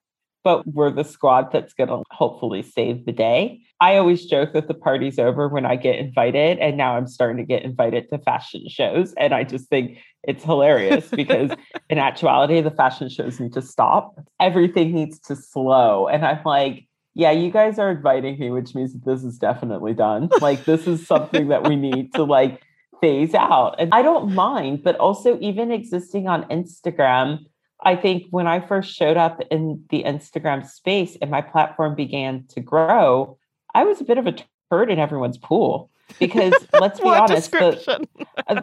but 0.44 0.67
we're 0.67 0.91
the 0.91 1.02
squad 1.02 1.50
that's 1.50 1.73
gonna 1.73 2.02
hopefully 2.11 2.62
save 2.62 3.06
the 3.06 3.12
day. 3.12 3.62
I 3.81 3.96
always 3.96 4.26
joke 4.26 4.52
that 4.52 4.69
the 4.69 4.75
party's 4.75 5.19
over 5.19 5.49
when 5.49 5.67
I 5.67 5.76
get 5.76 5.96
invited, 5.96 6.58
and 6.58 6.76
now 6.76 6.96
I'm 6.96 7.08
starting 7.08 7.38
to 7.38 7.44
get 7.44 7.64
invited 7.64 8.08
to 8.11 8.19
fashion 8.19 8.69
shows. 8.69 9.12
And 9.14 9.35
I 9.35 9.43
just 9.44 9.69
think 9.69 9.99
it's 10.23 10.44
hilarious 10.44 11.08
because 11.08 11.50
in 11.91 11.99
actuality, 11.99 12.61
the 12.61 12.70
fashion 12.70 13.08
shows 13.08 13.41
need 13.41 13.52
to 13.55 13.62
stop. 13.62 14.19
Everything 14.38 14.94
needs 14.94 15.19
to 15.20 15.35
slow. 15.35 16.06
And 16.06 16.25
I'm 16.25 16.43
like, 16.44 16.87
yeah, 17.14 17.31
you 17.31 17.50
guys 17.50 17.79
are 17.79 17.91
inviting 17.91 18.38
me, 18.38 18.50
which 18.50 18.75
means 18.75 18.93
that 18.93 19.05
this 19.05 19.25
is 19.25 19.38
definitely 19.38 19.94
done. 19.94 20.29
Like, 20.41 20.64
this 20.64 20.87
is 20.87 21.06
something 21.06 21.49
that 21.49 21.67
we 21.67 21.76
need 21.76 22.12
to 22.14 22.25
like 22.25 22.62
phase 23.00 23.35
out. 23.35 23.76
And 23.79 23.93
I 23.93 24.02
don't 24.02 24.35
mind, 24.35 24.82
but 24.82 24.96
also 24.96 25.38
even 25.41 25.70
existing 25.70 26.26
on 26.26 26.44
Instagram, 26.44 27.41
I 27.82 27.97
think 27.97 28.26
when 28.31 28.47
I 28.47 28.61
first 28.61 28.94
showed 28.94 29.17
up 29.17 29.43
in 29.50 29.85
the 29.91 30.05
Instagram 30.05 30.67
space 30.67 31.17
and 31.21 31.31
my 31.31 31.41
platform 31.41 31.94
began 31.94 32.44
to 32.50 32.61
grow, 32.61 33.38
I 33.75 33.85
was 33.85 34.00
a 34.00 34.05
bit 34.05 34.19
of 34.19 34.26
a 34.26 34.37
turd 34.71 34.91
in 34.91 34.99
everyone's 34.99 35.38
pool 35.38 35.91
because 36.19 36.55
let's 36.81 37.00
be 37.00 37.09
honest, 37.09 37.50
the, 37.50 38.06
uh, 38.47 38.62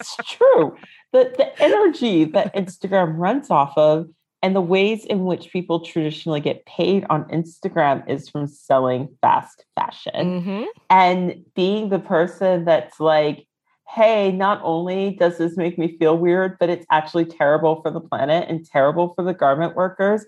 it's 0.00 0.16
true. 0.24 0.76
The 1.12 1.32
the 1.36 1.62
energy 1.62 2.24
that 2.24 2.54
Instagram 2.54 3.18
runs 3.18 3.50
off 3.50 3.76
of 3.76 4.08
and 4.42 4.54
the 4.54 4.60
ways 4.60 5.04
in 5.04 5.24
which 5.24 5.50
people 5.50 5.80
traditionally 5.80 6.40
get 6.40 6.66
paid 6.66 7.06
on 7.08 7.24
Instagram 7.24 8.08
is 8.08 8.28
from 8.28 8.46
selling 8.46 9.08
fast 9.20 9.64
fashion. 9.74 10.42
Hmm 10.42 10.64
and 10.90 11.44
being 11.54 11.88
the 11.88 11.98
person 11.98 12.64
that's 12.64 13.00
like, 13.00 13.46
hey, 13.88 14.32
not 14.32 14.60
only 14.62 15.16
does 15.18 15.38
this 15.38 15.56
make 15.56 15.78
me 15.78 15.96
feel 15.98 16.18
weird, 16.18 16.58
but 16.58 16.68
it's 16.68 16.86
actually 16.90 17.24
terrible 17.24 17.80
for 17.82 17.90
the 17.90 18.00
planet 18.00 18.46
and 18.48 18.66
terrible 18.66 19.14
for 19.14 19.24
the 19.24 19.34
garment 19.34 19.76
workers. 19.76 20.24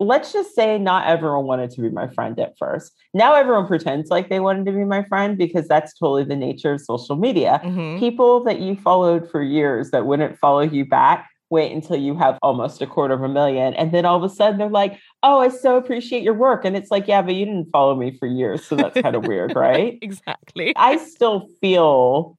Let's 0.00 0.32
just 0.32 0.54
say 0.54 0.78
not 0.78 1.08
everyone 1.08 1.46
wanted 1.46 1.70
to 1.72 1.80
be 1.80 1.90
my 1.90 2.06
friend 2.08 2.38
at 2.38 2.56
first. 2.56 2.92
Now 3.14 3.34
everyone 3.34 3.66
pretends 3.66 4.10
like 4.10 4.28
they 4.28 4.38
wanted 4.38 4.66
to 4.66 4.72
be 4.72 4.84
my 4.84 5.02
friend 5.04 5.36
because 5.36 5.66
that's 5.66 5.92
totally 5.98 6.22
the 6.24 6.36
nature 6.36 6.72
of 6.74 6.80
social 6.80 7.16
media. 7.16 7.60
hmm 7.64 7.98
People 7.98 8.44
that 8.44 8.60
you 8.60 8.76
followed 8.76 9.28
for 9.28 9.42
years 9.42 9.90
that 9.90 10.06
wouldn't 10.06 10.38
follow 10.38 10.60
you 10.60 10.84
back, 10.84 11.28
wait 11.50 11.72
until 11.72 11.96
you 11.96 12.16
have 12.16 12.38
almost 12.42 12.80
a 12.80 12.86
quarter 12.86 13.14
of 13.14 13.22
a 13.22 13.28
million. 13.28 13.74
And 13.74 13.90
then 13.92 14.04
all 14.04 14.16
of 14.22 14.22
a 14.22 14.32
sudden 14.32 14.58
they're 14.58 14.68
like, 14.68 15.00
oh, 15.24 15.40
I 15.40 15.48
so 15.48 15.76
appreciate 15.76 16.22
your 16.22 16.34
work. 16.34 16.64
And 16.64 16.76
it's 16.76 16.90
like, 16.92 17.08
yeah, 17.08 17.22
but 17.22 17.34
you 17.34 17.44
didn't 17.46 17.70
follow 17.72 17.96
me 17.96 18.16
for 18.16 18.26
years. 18.26 18.68
So 18.68 18.76
that's 18.76 19.00
kind 19.00 19.16
of 19.16 19.24
weird, 19.24 19.52
right? 19.56 19.98
exactly. 20.00 20.74
I 20.76 20.98
still 20.98 21.48
feel 21.60 22.37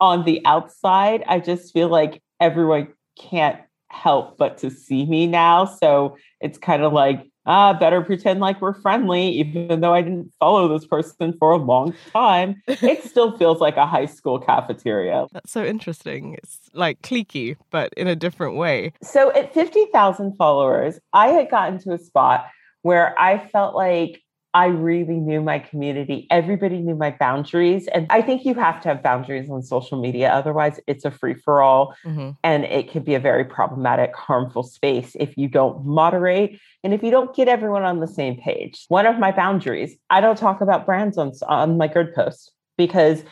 on 0.00 0.24
the 0.24 0.40
outside, 0.44 1.24
I 1.26 1.40
just 1.40 1.72
feel 1.72 1.88
like 1.88 2.22
everyone 2.40 2.88
can't 3.18 3.60
help 3.90 4.36
but 4.36 4.58
to 4.58 4.70
see 4.70 5.06
me 5.06 5.26
now. 5.26 5.64
So 5.64 6.16
it's 6.40 6.58
kind 6.58 6.82
of 6.82 6.92
like, 6.92 7.26
ah, 7.46 7.72
better 7.72 8.02
pretend 8.02 8.40
like 8.40 8.60
we're 8.60 8.74
friendly, 8.74 9.28
even 9.30 9.80
though 9.80 9.94
I 9.94 10.02
didn't 10.02 10.32
follow 10.38 10.68
this 10.68 10.86
person 10.86 11.34
for 11.38 11.52
a 11.52 11.56
long 11.56 11.94
time. 12.12 12.62
It 12.68 13.04
still 13.04 13.36
feels 13.36 13.60
like 13.60 13.76
a 13.76 13.86
high 13.86 14.06
school 14.06 14.38
cafeteria. 14.38 15.26
That's 15.32 15.50
so 15.50 15.64
interesting. 15.64 16.34
It's 16.34 16.58
like 16.74 17.02
cliquey, 17.02 17.56
but 17.70 17.92
in 17.96 18.06
a 18.06 18.16
different 18.16 18.56
way. 18.56 18.92
So 19.02 19.32
at 19.32 19.52
50,000 19.54 20.36
followers, 20.36 21.00
I 21.12 21.28
had 21.28 21.50
gotten 21.50 21.78
to 21.80 21.92
a 21.92 21.98
spot 21.98 22.46
where 22.82 23.18
I 23.18 23.38
felt 23.38 23.74
like 23.74 24.22
I 24.54 24.66
really 24.66 25.16
knew 25.16 25.42
my 25.42 25.58
community. 25.58 26.26
Everybody 26.30 26.78
knew 26.78 26.94
my 26.94 27.10
boundaries. 27.10 27.86
And 27.88 28.06
I 28.08 28.22
think 28.22 28.44
you 28.44 28.54
have 28.54 28.80
to 28.82 28.88
have 28.88 29.02
boundaries 29.02 29.50
on 29.50 29.62
social 29.62 30.00
media. 30.00 30.30
Otherwise, 30.30 30.80
it's 30.86 31.04
a 31.04 31.10
free 31.10 31.34
for 31.34 31.60
all. 31.60 31.94
hmm 32.02 32.30
And 32.42 32.64
it 32.64 32.90
can 32.90 33.02
be 33.02 33.14
a 33.14 33.20
very 33.20 33.44
problematic, 33.44 34.16
harmful 34.16 34.62
space 34.62 35.14
if 35.20 35.36
you 35.36 35.48
don't 35.48 35.84
moderate 35.84 36.58
and 36.82 36.94
if 36.94 37.02
you 37.02 37.10
don't 37.10 37.34
get 37.36 37.46
everyone 37.46 37.82
on 37.82 38.00
the 38.00 38.06
same 38.06 38.36
page. 38.36 38.86
One 38.88 39.06
of 39.06 39.18
my 39.18 39.32
boundaries, 39.32 39.96
I 40.08 40.20
don't 40.20 40.38
talk 40.38 40.60
about 40.60 40.86
brands 40.86 41.18
on, 41.18 41.32
on 41.46 41.76
my 41.76 41.86
grid 41.86 42.14
post 42.14 42.52
because 42.78 43.22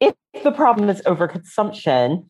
if 0.00 0.14
the 0.42 0.52
problem 0.52 0.88
is 0.88 1.02
overconsumption, 1.02 2.26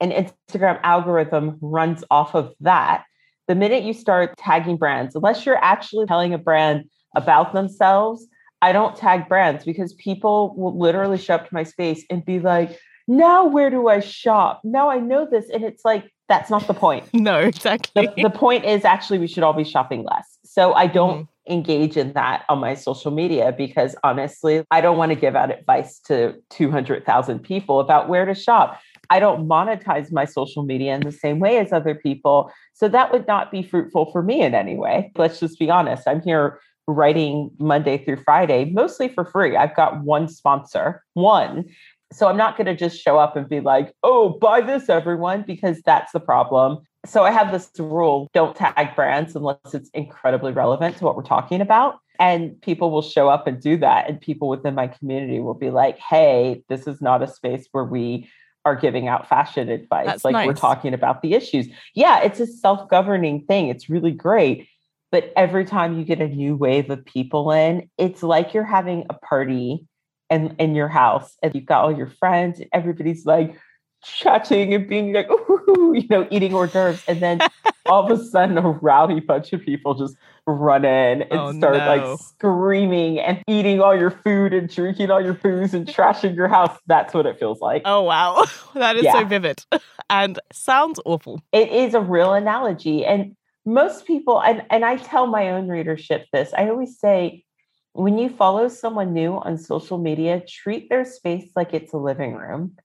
an 0.00 0.10
Instagram 0.10 0.80
algorithm 0.82 1.58
runs 1.60 2.04
off 2.10 2.34
of 2.34 2.52
that. 2.60 3.04
The 3.48 3.54
minute 3.56 3.82
you 3.82 3.92
start 3.92 4.36
tagging 4.38 4.76
brands, 4.76 5.14
unless 5.16 5.44
you're 5.44 5.62
actually 5.62 6.06
telling 6.06 6.32
a 6.32 6.38
brand 6.38 6.84
about 7.14 7.52
themselves, 7.52 8.26
I 8.62 8.72
don't 8.72 8.96
tag 8.96 9.28
brands 9.28 9.64
because 9.64 9.92
people 9.94 10.54
will 10.56 10.78
literally 10.78 11.18
show 11.18 11.34
up 11.34 11.48
to 11.48 11.54
my 11.54 11.64
space 11.64 12.04
and 12.08 12.24
be 12.24 12.38
like, 12.38 12.78
now 13.08 13.44
where 13.44 13.70
do 13.70 13.88
I 13.88 14.00
shop? 14.00 14.60
Now 14.62 14.88
I 14.88 14.98
know 14.98 15.26
this. 15.28 15.50
And 15.50 15.64
it's 15.64 15.84
like, 15.84 16.12
that's 16.28 16.48
not 16.48 16.66
the 16.66 16.74
point. 16.74 17.04
no, 17.12 17.40
exactly. 17.40 18.06
The, 18.06 18.22
the, 18.22 18.30
point 18.30 18.64
is 18.64 18.84
actually 18.84 19.18
we 19.18 19.26
should 19.26 19.42
all 19.42 19.52
be 19.52 19.64
shopping 19.64 20.04
less. 20.04 20.38
So 20.44 20.72
I 20.74 20.86
don't 20.86 21.24
mm-hmm. 21.24 21.52
engage 21.52 21.96
in 21.96 22.12
that 22.12 22.44
on 22.48 22.60
my 22.60 22.74
social 22.74 23.10
media 23.10 23.52
because 23.52 23.96
honestly, 24.04 24.64
I 24.70 24.80
don't 24.80 24.96
want 24.96 25.10
to 25.10 25.16
give 25.16 25.34
out 25.34 25.50
advice 25.50 25.98
to 26.06 26.36
200,000 26.50 27.40
people 27.40 27.80
about 27.80 28.08
where 28.08 28.24
to 28.24 28.34
shop. 28.34 28.80
I 29.10 29.18
don't 29.18 29.46
monetize 29.46 30.10
my 30.12 30.24
social 30.24 30.62
media 30.62 30.94
in 30.94 31.02
the 31.02 31.12
same 31.12 31.38
way 31.38 31.58
as 31.58 31.72
other 31.72 31.94
people. 31.94 32.50
So 32.72 32.88
that 32.88 33.12
would 33.12 33.26
not 33.26 33.50
be 33.50 33.62
fruitful 33.62 34.10
for 34.12 34.22
me 34.22 34.40
in 34.40 34.54
any 34.54 34.76
way. 34.76 35.12
Let's 35.16 35.40
just 35.40 35.58
be 35.58 35.68
honest. 35.68 36.04
I'm 36.06 36.22
here 36.22 36.60
writing 36.86 37.50
Monday 37.58 38.04
through 38.04 38.16
Friday, 38.24 38.66
mostly 38.66 39.08
for 39.08 39.24
free. 39.24 39.56
I've 39.56 39.76
got 39.76 40.02
one 40.02 40.28
sponsor, 40.28 41.02
one. 41.14 41.64
So 42.12 42.28
I'm 42.28 42.36
not 42.36 42.56
going 42.56 42.66
to 42.66 42.76
just 42.76 43.00
show 43.00 43.18
up 43.18 43.36
and 43.36 43.48
be 43.48 43.60
like, 43.60 43.94
oh, 44.02 44.30
buy 44.30 44.60
this, 44.60 44.88
everyone, 44.88 45.44
because 45.46 45.80
that's 45.82 46.12
the 46.12 46.20
problem. 46.20 46.78
So 47.06 47.24
I 47.24 47.30
have 47.30 47.50
this 47.50 47.70
rule 47.78 48.28
don't 48.32 48.54
tag 48.54 48.94
brands 48.94 49.34
unless 49.34 49.74
it's 49.74 49.90
incredibly 49.90 50.52
relevant 50.52 50.98
to 50.98 51.04
what 51.04 51.16
we're 51.16 51.22
talking 51.22 51.60
about. 51.60 51.98
And 52.20 52.60
people 52.60 52.90
will 52.90 53.02
show 53.02 53.28
up 53.28 53.46
and 53.46 53.60
do 53.60 53.76
that. 53.78 54.08
And 54.08 54.20
people 54.20 54.48
within 54.48 54.74
my 54.74 54.86
community 54.86 55.40
will 55.40 55.54
be 55.54 55.70
like, 55.70 55.98
hey, 55.98 56.62
this 56.68 56.86
is 56.86 57.00
not 57.00 57.22
a 57.22 57.26
space 57.26 57.66
where 57.72 57.84
we 57.84 58.28
are 58.64 58.76
giving 58.76 59.08
out 59.08 59.28
fashion 59.28 59.68
advice. 59.68 60.06
That's 60.06 60.24
like 60.24 60.34
nice. 60.34 60.46
we're 60.46 60.54
talking 60.54 60.94
about 60.94 61.22
the 61.22 61.34
issues. 61.34 61.66
Yeah, 61.94 62.20
it's 62.20 62.38
a 62.38 62.46
self 62.46 62.88
governing 62.88 63.44
thing. 63.46 63.68
It's 63.68 63.90
really 63.90 64.12
great. 64.12 64.68
But 65.12 65.32
every 65.36 65.66
time 65.66 65.98
you 65.98 66.04
get 66.04 66.20
a 66.20 66.26
new 66.26 66.56
wave 66.56 66.90
of 66.90 67.04
people 67.04 67.52
in, 67.52 67.88
it's 67.98 68.22
like 68.22 68.54
you're 68.54 68.64
having 68.64 69.04
a 69.10 69.14
party 69.14 69.86
in, 70.30 70.56
in 70.58 70.74
your 70.74 70.88
house 70.88 71.36
and 71.42 71.54
you've 71.54 71.66
got 71.66 71.84
all 71.84 71.96
your 71.96 72.08
friends 72.08 72.58
and 72.58 72.68
everybody's 72.72 73.26
like 73.26 73.60
chatting 74.02 74.72
and 74.72 74.88
being 74.88 75.12
like, 75.12 75.30
Ooh, 75.30 75.92
you 75.94 76.08
know, 76.08 76.26
eating 76.30 76.54
hors 76.54 76.72
d'oeuvres. 76.72 77.04
And 77.06 77.20
then 77.20 77.40
all 77.86 78.10
of 78.10 78.18
a 78.18 78.24
sudden 78.24 78.56
a 78.56 78.62
rowdy 78.62 79.20
bunch 79.20 79.52
of 79.52 79.60
people 79.60 79.94
just 79.94 80.16
run 80.46 80.86
in 80.86 81.22
and 81.22 81.32
oh, 81.32 81.52
start 81.52 81.76
no. 81.76 81.86
like 81.86 82.18
screaming 82.18 83.20
and 83.20 83.42
eating 83.46 83.80
all 83.80 83.96
your 83.96 84.10
food 84.10 84.54
and 84.54 84.68
drinking 84.68 85.10
all 85.10 85.22
your 85.22 85.34
booze 85.34 85.74
and 85.74 85.86
trashing 85.86 86.34
your 86.34 86.48
house. 86.48 86.76
That's 86.86 87.12
what 87.12 87.26
it 87.26 87.38
feels 87.38 87.60
like. 87.60 87.82
Oh 87.84 88.02
wow. 88.02 88.44
That 88.74 88.96
is 88.96 89.04
yeah. 89.04 89.12
so 89.12 89.24
vivid 89.26 89.62
and 90.08 90.38
sounds 90.50 90.98
awful. 91.04 91.42
It 91.52 91.68
is 91.68 91.92
a 91.92 92.00
real 92.00 92.32
analogy. 92.32 93.04
And 93.04 93.36
most 93.64 94.06
people 94.06 94.40
and, 94.40 94.64
and 94.70 94.84
I 94.84 94.96
tell 94.96 95.26
my 95.26 95.50
own 95.50 95.68
readership 95.68 96.26
this, 96.32 96.52
I 96.56 96.68
always 96.68 96.98
say 96.98 97.44
when 97.92 98.18
you 98.18 98.28
follow 98.28 98.68
someone 98.68 99.12
new 99.12 99.34
on 99.34 99.58
social 99.58 99.98
media, 99.98 100.42
treat 100.46 100.88
their 100.88 101.04
space 101.04 101.50
like 101.54 101.74
it's 101.74 101.92
a 101.92 101.98
living 101.98 102.34
room. 102.34 102.76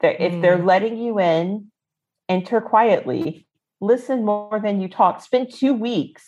That 0.00 0.18
mm. 0.18 0.20
if 0.20 0.42
they're 0.42 0.58
mm. 0.58 0.66
letting 0.66 0.98
you 0.98 1.20
in, 1.20 1.70
enter 2.28 2.60
quietly, 2.60 3.46
listen 3.80 4.24
more 4.24 4.60
than 4.62 4.80
you 4.80 4.88
talk. 4.88 5.22
Spend 5.22 5.52
two 5.52 5.74
weeks 5.74 6.24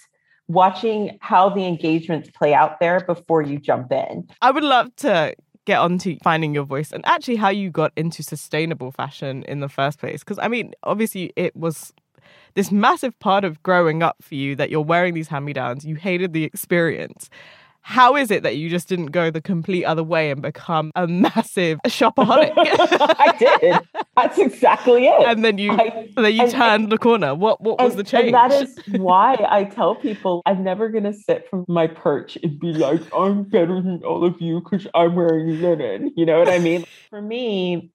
watching 0.46 1.18
how 1.20 1.48
the 1.50 1.66
engagements 1.66 2.30
play 2.30 2.54
out 2.54 2.80
there 2.80 3.00
before 3.00 3.42
you 3.42 3.58
jump 3.58 3.92
in. 3.92 4.28
I 4.40 4.50
would 4.50 4.64
love 4.64 4.94
to 4.96 5.34
get 5.66 5.78
onto 5.78 6.16
finding 6.22 6.54
your 6.54 6.64
voice 6.64 6.92
and 6.92 7.04
actually 7.06 7.36
how 7.36 7.50
you 7.50 7.70
got 7.70 7.92
into 7.94 8.22
sustainable 8.22 8.90
fashion 8.90 9.42
in 9.44 9.60
the 9.60 9.68
first 9.68 9.98
place. 9.98 10.20
Because 10.20 10.38
I 10.38 10.48
mean, 10.48 10.72
obviously, 10.82 11.32
it 11.36 11.54
was 11.54 11.92
this 12.58 12.72
massive 12.72 13.18
part 13.20 13.44
of 13.44 13.62
growing 13.62 14.02
up 14.02 14.16
for 14.20 14.34
you 14.34 14.56
that 14.56 14.68
you're 14.68 14.80
wearing 14.80 15.14
these 15.14 15.28
hand 15.28 15.44
me 15.44 15.52
downs. 15.52 15.84
You 15.84 15.94
hated 15.94 16.32
the 16.32 16.44
experience 16.44 17.30
how 17.88 18.16
is 18.16 18.30
it 18.30 18.42
that 18.42 18.58
you 18.58 18.68
just 18.68 18.86
didn't 18.86 19.12
go 19.12 19.30
the 19.30 19.40
complete 19.40 19.82
other 19.82 20.04
way 20.04 20.30
and 20.30 20.42
become 20.42 20.92
a 20.94 21.06
massive 21.06 21.78
shopaholic? 21.86 22.52
I 22.56 23.34
did. 23.38 23.78
That's 24.14 24.36
exactly 24.36 25.06
it. 25.06 25.26
And 25.26 25.42
then 25.42 25.56
you 25.56 25.72
I, 25.72 26.10
then 26.14 26.34
you 26.34 26.42
and, 26.42 26.50
turned 26.50 26.82
and, 26.84 26.92
the 26.92 26.98
corner. 26.98 27.34
What 27.34 27.62
what 27.62 27.80
was 27.80 27.96
the 27.96 28.04
change? 28.04 28.32
that 28.32 28.52
is 28.52 28.78
why 28.88 29.36
I 29.48 29.64
tell 29.64 29.94
people 29.94 30.42
I'm 30.44 30.62
never 30.62 30.90
gonna 30.90 31.14
sit 31.14 31.48
from 31.48 31.64
my 31.66 31.86
perch 31.86 32.36
and 32.42 32.60
be 32.60 32.74
like, 32.74 33.00
I'm 33.14 33.44
better 33.44 33.80
than 33.80 34.02
all 34.04 34.22
of 34.22 34.38
you 34.38 34.60
because 34.60 34.86
I'm 34.94 35.14
wearing 35.14 35.62
linen. 35.62 36.12
You 36.14 36.26
know 36.26 36.38
what 36.38 36.50
I 36.50 36.58
mean? 36.58 36.84
For 37.08 37.22
me, 37.22 37.90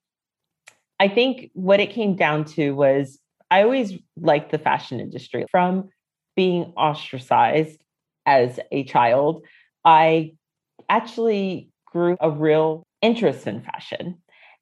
I 0.99 1.07
think 1.07 1.51
what 1.53 1.79
it 1.79 1.91
came 1.91 2.15
down 2.15 2.45
to 2.55 2.71
was 2.71 3.19
I 3.53 3.63
always 3.63 3.93
liked 4.17 4.51
the 4.51 4.57
fashion 4.57 4.99
industry 4.99 5.45
from 5.51 5.89
being 6.35 6.73
ostracized 6.75 7.79
as 8.25 8.59
a 8.71 8.83
child 8.83 9.45
I 9.85 10.33
actually 10.89 11.69
grew 11.85 12.17
a 12.19 12.31
real 12.31 12.83
interest 13.01 13.47
in 13.47 13.61
fashion. 13.61 14.21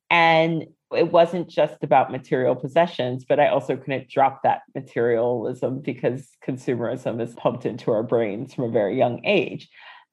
And 0.09 0.65
it 0.93 1.11
wasn't 1.11 1.49
just 1.49 1.83
about 1.83 2.11
material 2.11 2.55
possessions, 2.55 3.23
but 3.23 3.39
I 3.39 3.47
also 3.47 3.77
couldn't 3.77 4.09
drop 4.09 4.43
that 4.43 4.63
materialism 4.75 5.79
because 5.79 6.27
consumerism 6.45 7.21
is 7.21 7.33
pumped 7.35 7.65
into 7.65 7.91
our 7.91 8.03
brains 8.03 8.53
from 8.53 8.65
a 8.65 8.71
very 8.71 8.97
young 8.97 9.23
age. 9.23 9.69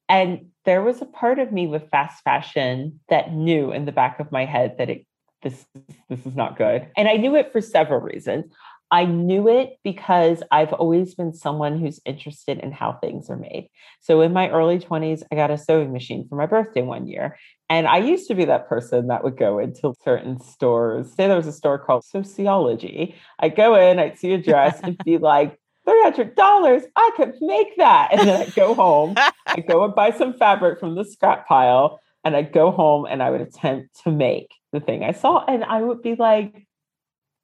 And 0.09 0.51
there 0.65 0.83
was 0.83 1.03
a 1.03 1.07
part 1.07 1.39
of 1.39 1.53
me 1.53 1.67
with 1.67 1.91
fast 1.91 2.23
fashion 2.23 3.01
that 3.09 3.33
knew 3.33 3.73
in 3.73 3.87
the 3.87 3.93
back 3.93 4.21
of 4.21 4.31
my 4.31 4.45
head 4.45 4.77
that 4.79 4.89
it 4.89 5.05
this 5.43 5.67
this 6.09 6.25
is 6.27 6.37
not 6.37 6.57
good. 6.57 6.89
And 6.97 7.09
I 7.09 7.15
knew 7.15 7.37
it 7.37 7.53
for 7.53 7.61
several 7.61 8.01
reasons. 8.01 8.47
I 8.91 9.05
knew 9.05 9.49
it 9.49 9.79
because 9.85 10.43
I've 10.51 10.73
always 10.73 11.15
been 11.15 11.35
someone 11.35 11.79
who's 11.79 12.01
interested 12.07 12.59
in 12.59 12.73
how 12.73 12.95
things 12.95 13.29
are 13.29 13.37
made. 13.37 13.69
So 14.01 14.23
in 14.23 14.33
my 14.33 14.49
early 14.49 14.79
20s, 14.79 15.23
I 15.31 15.35
got 15.35 15.51
a 15.51 15.59
sewing 15.59 15.93
machine 15.93 16.27
for 16.27 16.37
my 16.37 16.47
birthday 16.47 16.81
one 16.81 17.07
year. 17.07 17.37
And 17.69 17.87
I 17.87 17.99
used 17.99 18.29
to 18.29 18.35
be 18.35 18.47
that 18.47 18.67
person 18.67 19.09
that 19.09 19.25
would 19.25 19.37
go 19.37 19.59
into 19.59 19.93
certain 20.03 20.41
stores. 20.41 21.13
Say 21.13 21.27
there 21.27 21.37
was 21.37 21.47
a 21.47 21.53
store 21.53 21.79
called 21.79 22.05
Sociology. 22.05 23.15
I'd 23.39 23.57
go 23.57 23.75
in, 23.75 23.99
I'd 23.99 24.19
see 24.19 24.33
a 24.33 24.39
dress 24.39 24.81
and 24.83 24.97
be 25.05 25.19
like, 25.19 25.59
$300, 25.87 26.83
I 26.97 27.11
could 27.17 27.35
make 27.41 27.77
that. 27.79 28.09
And 28.13 28.29
then 28.29 28.43
I'd 28.43 28.55
go 28.55 28.75
home, 28.75 29.15
I'd 29.47 29.67
go 29.67 29.85
and 29.85 29.95
buy 29.95 30.11
some 30.11 30.35
fabric 30.35 30.79
from 30.79 30.95
the 30.95 31.05
scrap 31.05 31.49
pile, 31.49 32.01
and 32.29 32.37
I'd 32.37 32.53
go 32.53 32.71
home 32.71 33.07
and 33.09 33.23
I 33.23 33.31
would 33.31 33.41
attempt 33.41 34.03
to 34.05 34.13
make 34.13 34.53
the 34.73 34.81
thing 34.81 35.03
I 35.03 35.13
saw. 35.13 35.45
And 35.47 35.65
I 35.65 35.81
would 35.81 36.03
be 36.03 36.15
like, 36.15 36.67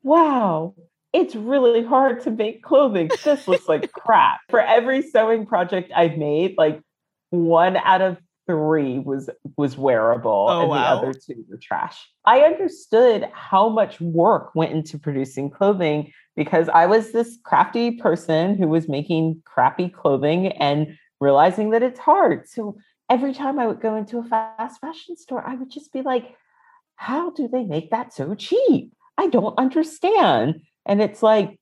wow, 0.02 0.74
it's 1.14 1.34
really 1.34 1.82
hard 1.82 2.20
to 2.24 2.30
make 2.30 2.62
clothing. 2.62 3.10
This 3.24 3.48
looks 3.48 3.66
like 3.66 3.90
crap. 3.92 4.40
For 4.50 4.60
every 4.60 5.00
sewing 5.00 5.46
project 5.46 5.90
I've 5.96 6.18
made, 6.18 6.56
like 6.58 6.82
one 7.30 7.78
out 7.78 8.02
of 8.02 8.18
three 8.46 8.98
was 8.98 9.30
was 9.56 9.78
wearable 9.78 10.48
oh, 10.50 10.60
and 10.60 10.68
wow. 10.68 10.76
the 10.76 11.08
other 11.08 11.12
two 11.18 11.46
were 11.48 11.56
trash. 11.56 12.06
I 12.26 12.40
understood 12.40 13.30
how 13.32 13.70
much 13.70 13.98
work 14.02 14.54
went 14.54 14.72
into 14.72 14.98
producing 14.98 15.48
clothing 15.48 16.12
because 16.36 16.68
I 16.68 16.84
was 16.84 17.12
this 17.12 17.38
crafty 17.42 17.92
person 17.92 18.58
who 18.58 18.68
was 18.68 18.86
making 18.86 19.40
crappy 19.46 19.88
clothing 19.88 20.48
and 20.48 20.98
realizing 21.22 21.70
that 21.70 21.82
it's 21.82 21.98
hard. 21.98 22.46
So 22.50 22.76
every 23.11 23.34
time 23.34 23.58
I 23.58 23.66
would 23.66 23.80
go 23.80 23.96
into 23.96 24.18
a 24.18 24.25
fast 24.25 24.80
fashion 24.80 25.16
store, 25.16 25.46
I 25.46 25.54
would 25.54 25.70
just 25.70 25.92
be 25.92 26.02
like, 26.02 26.34
how 26.96 27.30
do 27.30 27.49
they 27.49 27.64
make 27.64 27.90
that 27.90 28.12
so 28.12 28.34
cheap? 28.34 28.92
I 29.18 29.28
don't 29.28 29.58
understand. 29.58 30.61
And 30.87 31.00
it's 31.02 31.23
like, 31.23 31.58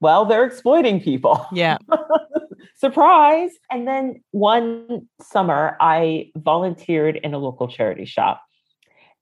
well, 0.00 0.24
they're 0.24 0.44
exploiting 0.44 1.00
people. 1.00 1.46
Yeah. 1.52 1.78
Surprise. 2.76 3.52
And 3.70 3.86
then 3.86 4.22
one 4.32 5.08
summer, 5.20 5.76
I 5.80 6.32
volunteered 6.36 7.16
in 7.16 7.34
a 7.34 7.38
local 7.38 7.68
charity 7.68 8.04
shop. 8.04 8.42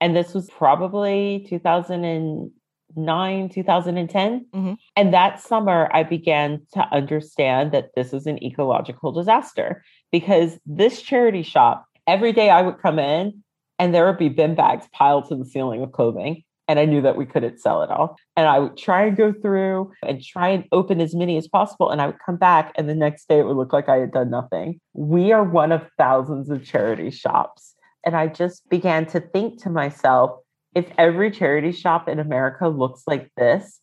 And 0.01 0.17
this 0.17 0.33
was 0.33 0.49
probably 0.49 1.47
2009, 1.51 3.49
2010. 3.51 4.47
Mm-hmm. 4.55 4.73
And 4.97 5.13
that 5.13 5.41
summer, 5.41 5.91
I 5.93 6.03
began 6.05 6.67
to 6.73 6.81
understand 6.91 7.73
that 7.73 7.91
this 7.95 8.15
is 8.15 8.27
an 8.27 8.43
ecological 8.43 9.13
disaster 9.13 9.85
because 10.13 10.59
this 10.67 11.03
charity 11.03 11.43
shop, 11.43 11.87
every 12.07 12.33
day 12.33 12.51
I 12.51 12.63
would 12.63 12.81
come 12.81 12.99
in 12.99 13.43
and 13.79 13.95
there 13.95 14.07
would 14.07 14.19
be 14.19 14.29
bin 14.29 14.55
bags 14.55 14.87
piled 14.93 15.29
to 15.29 15.37
the 15.37 15.45
ceiling 15.45 15.83
of 15.83 15.93
clothing 15.93 16.45
and 16.71 16.79
I 16.79 16.85
knew 16.85 17.03
that 17.03 17.17
we 17.17 17.27
couldn't 17.27 17.59
sell 17.59 17.83
it 17.83 17.91
all. 17.91 18.17
And 18.37 18.47
I 18.47 18.61
would 18.61 18.77
try 18.77 19.05
and 19.05 19.17
go 19.17 19.33
through 19.33 19.91
and 20.07 20.23
try 20.23 20.51
and 20.51 20.65
open 20.71 21.01
as 21.01 21.17
many 21.17 21.37
as 21.37 21.49
possible. 21.49 21.91
And 21.91 22.01
I 22.01 22.07
would 22.07 22.21
come 22.25 22.37
back, 22.37 22.73
and 22.77 22.89
the 22.89 22.95
next 22.95 23.29
day 23.29 23.41
it 23.41 23.47
would 23.47 23.57
look 23.57 23.73
like 23.73 23.89
I 23.89 23.97
had 23.97 24.13
done 24.13 24.31
nothing. 24.31 24.81
We 24.93 25.33
are 25.33 25.43
one 25.43 25.73
of 25.73 25.85
thousands 25.99 26.49
of 26.49 26.65
charity 26.65 27.11
shops. 27.11 27.75
And 28.07 28.15
I 28.15 28.29
just 28.29 28.69
began 28.69 29.05
to 29.07 29.19
think 29.19 29.61
to 29.65 29.71
myself 29.71 30.39
if 30.77 30.87
every 30.97 31.33
charity 31.33 31.73
shop 31.73 32.09
in 32.09 32.21
America 32.21 32.69
looks 32.69 33.03
like 33.05 33.33
this, 33.37 33.80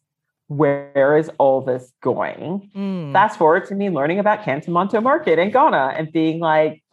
where 0.48 1.18
is 1.18 1.30
all 1.38 1.62
this 1.62 1.92
going? 2.02 2.72
Mm. 2.76 3.14
Fast 3.14 3.38
forward 3.38 3.66
to 3.68 3.76
me 3.76 3.90
learning 3.90 4.20
about 4.20 4.44
Kantamanto 4.44 5.02
Market 5.02 5.40
in 5.40 5.52
Ghana 5.52 5.94
and 5.98 6.12
being 6.12 6.40
like, 6.40 6.84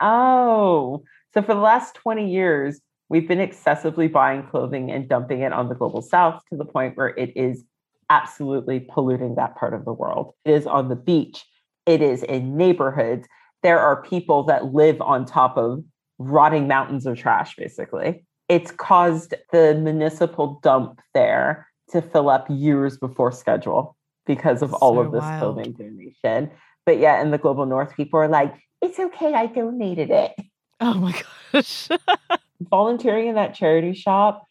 oh, 0.00 1.02
so 1.32 1.42
for 1.42 1.54
the 1.54 1.60
last 1.60 1.94
20 1.94 2.30
years, 2.30 2.80
We've 3.10 3.26
been 3.26 3.40
excessively 3.40 4.06
buying 4.06 4.46
clothing 4.46 4.92
and 4.92 5.08
dumping 5.08 5.40
it 5.40 5.52
on 5.52 5.68
the 5.68 5.74
global 5.74 6.00
south 6.00 6.42
to 6.48 6.56
the 6.56 6.64
point 6.64 6.96
where 6.96 7.08
it 7.08 7.36
is 7.36 7.64
absolutely 8.08 8.86
polluting 8.88 9.34
that 9.34 9.56
part 9.56 9.74
of 9.74 9.84
the 9.84 9.92
world. 9.92 10.32
It 10.44 10.52
is 10.52 10.64
on 10.64 10.88
the 10.88 10.96
beach, 10.96 11.44
it 11.86 12.00
is 12.00 12.22
in 12.22 12.56
neighborhoods. 12.56 13.26
There 13.64 13.80
are 13.80 14.00
people 14.00 14.44
that 14.44 14.72
live 14.72 15.00
on 15.02 15.26
top 15.26 15.58
of 15.58 15.82
rotting 16.18 16.68
mountains 16.68 17.04
of 17.04 17.18
trash, 17.18 17.56
basically. 17.56 18.24
it's 18.48 18.70
caused 18.70 19.34
the 19.50 19.74
municipal 19.74 20.60
dump 20.62 21.00
there 21.12 21.66
to 21.90 22.02
fill 22.02 22.28
up 22.28 22.46
years 22.48 22.96
before 22.98 23.32
schedule 23.32 23.96
because 24.26 24.62
of 24.62 24.72
all 24.74 24.94
So 24.94 25.00
of 25.00 25.12
this 25.12 25.20
wild. 25.20 25.38
clothing 25.56 25.72
donation. 25.72 26.50
But 26.86 26.98
yeah, 26.98 27.20
in 27.22 27.30
the 27.30 27.38
global 27.38 27.66
north, 27.66 27.94
people 27.96 28.20
are 28.20 28.28
like, 28.28 28.54
it's 28.82 28.98
okay, 28.98 29.34
I 29.34 29.46
donated 29.46 30.10
it. 30.10 30.32
Oh 30.80 30.94
my 30.94 31.14
gosh. 31.52 31.88
Volunteering 32.70 33.28
in 33.28 33.34
that 33.34 33.54
charity 33.54 33.94
shop, 33.94 34.44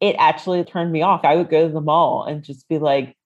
it 0.00 0.16
actually 0.18 0.64
turned 0.64 0.92
me 0.92 1.02
off. 1.02 1.24
I 1.24 1.36
would 1.36 1.50
go 1.50 1.66
to 1.66 1.72
the 1.72 1.80
mall 1.80 2.24
and 2.24 2.42
just 2.42 2.68
be 2.68 2.78
like, 2.78 3.16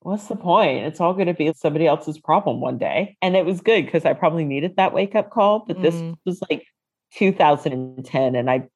what's 0.00 0.26
the 0.26 0.36
point? 0.36 0.84
It's 0.86 1.00
all 1.00 1.14
going 1.14 1.26
to 1.28 1.34
be 1.34 1.52
somebody 1.54 1.86
else's 1.86 2.18
problem 2.18 2.60
one 2.60 2.78
day. 2.78 3.16
And 3.22 3.36
it 3.36 3.44
was 3.46 3.60
good 3.60 3.84
because 3.84 4.04
I 4.04 4.14
probably 4.14 4.44
needed 4.44 4.76
that 4.76 4.92
wake 4.92 5.14
up 5.14 5.30
call. 5.30 5.64
But 5.66 5.80
this 5.80 5.94
Mm. 5.94 6.16
was 6.24 6.40
like 6.50 6.66
2010. 7.14 8.34
And 8.34 8.50
I 8.50 8.68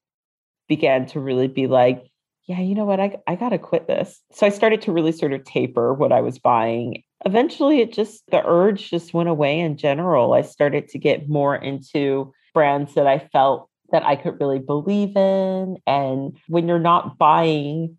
began 0.69 1.07
to 1.07 1.21
really 1.21 1.49
be 1.49 1.67
like, 1.67 2.05
yeah, 2.47 2.61
you 2.61 2.75
know 2.75 2.85
what? 2.85 3.01
I, 3.01 3.17
I 3.27 3.35
got 3.35 3.49
to 3.51 3.59
quit 3.59 3.87
this. 3.89 4.21
So 4.33 4.47
I 4.47 4.51
started 4.51 4.81
to 4.83 4.93
really 4.93 5.13
sort 5.13 5.33
of 5.33 5.45
taper 5.45 5.93
what 5.93 6.13
I 6.13 6.21
was 6.21 6.39
buying. 6.39 7.03
Eventually, 7.25 7.81
it 7.81 7.93
just, 7.93 8.23
the 8.31 8.43
urge 8.47 8.89
just 8.91 9.13
went 9.13 9.29
away 9.29 9.59
in 9.59 9.77
general. 9.77 10.33
I 10.33 10.43
started 10.43 10.89
to 10.91 10.99
get 10.99 11.29
more 11.29 11.57
into 11.57 12.33
brands 12.55 12.95
that 12.95 13.07
I 13.07 13.19
felt 13.19 13.69
that 13.91 14.05
I 14.05 14.17
could 14.17 14.41
really 14.41 14.61
believe 14.61 15.17
in. 15.17 15.77
And 15.87 16.37
when 16.49 16.69
you're 16.69 16.79
not 16.79 17.19
buying 17.19 17.99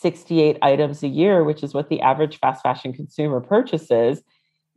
68 0.00 0.58
items 0.60 1.02
a 1.02 1.08
year, 1.08 1.42
which 1.42 1.62
is 1.62 1.72
what 1.72 1.88
the 1.88 2.00
average 2.02 2.38
fast 2.38 2.62
fashion 2.62 2.92
consumer 2.92 3.40
purchases, 3.40 4.22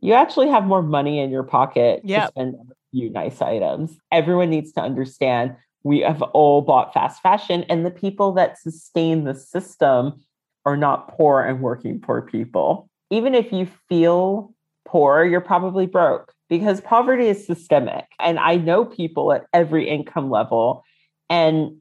you 0.00 0.14
actually 0.14 0.48
have 0.48 0.64
more 0.64 0.82
money 0.82 1.18
in 1.20 1.30
your 1.30 1.42
pocket 1.42 2.00
Yep. 2.04 2.22
to 2.22 2.28
spend 2.28 2.54
on 2.54 2.68
a 2.70 2.74
few 2.90 3.10
nice 3.10 3.42
items. 3.42 3.98
Everyone 4.10 4.48
needs 4.48 4.72
to 4.72 4.80
understand 4.80 5.56
we 5.82 6.00
have 6.00 6.22
all 6.22 6.62
bought 6.62 6.92
fast 6.92 7.22
fashion, 7.22 7.64
and 7.68 7.84
the 7.84 7.90
people 7.90 8.32
that 8.32 8.58
sustain 8.58 9.24
the 9.24 9.34
system 9.34 10.22
are 10.66 10.76
not 10.76 11.08
poor 11.16 11.42
and 11.42 11.60
working 11.60 12.00
poor 12.00 12.22
people. 12.22 12.88
Even 13.10 13.34
if 13.34 13.52
you 13.52 13.66
feel 13.88 14.54
poor, 14.84 15.24
you're 15.24 15.40
probably 15.40 15.86
broke 15.86 16.34
because 16.48 16.80
poverty 16.80 17.28
is 17.28 17.46
systemic. 17.46 18.06
And 18.18 18.38
I 18.38 18.56
know 18.56 18.84
people 18.84 19.32
at 19.32 19.46
every 19.52 19.88
income 19.88 20.30
level. 20.30 20.84
And 21.30 21.78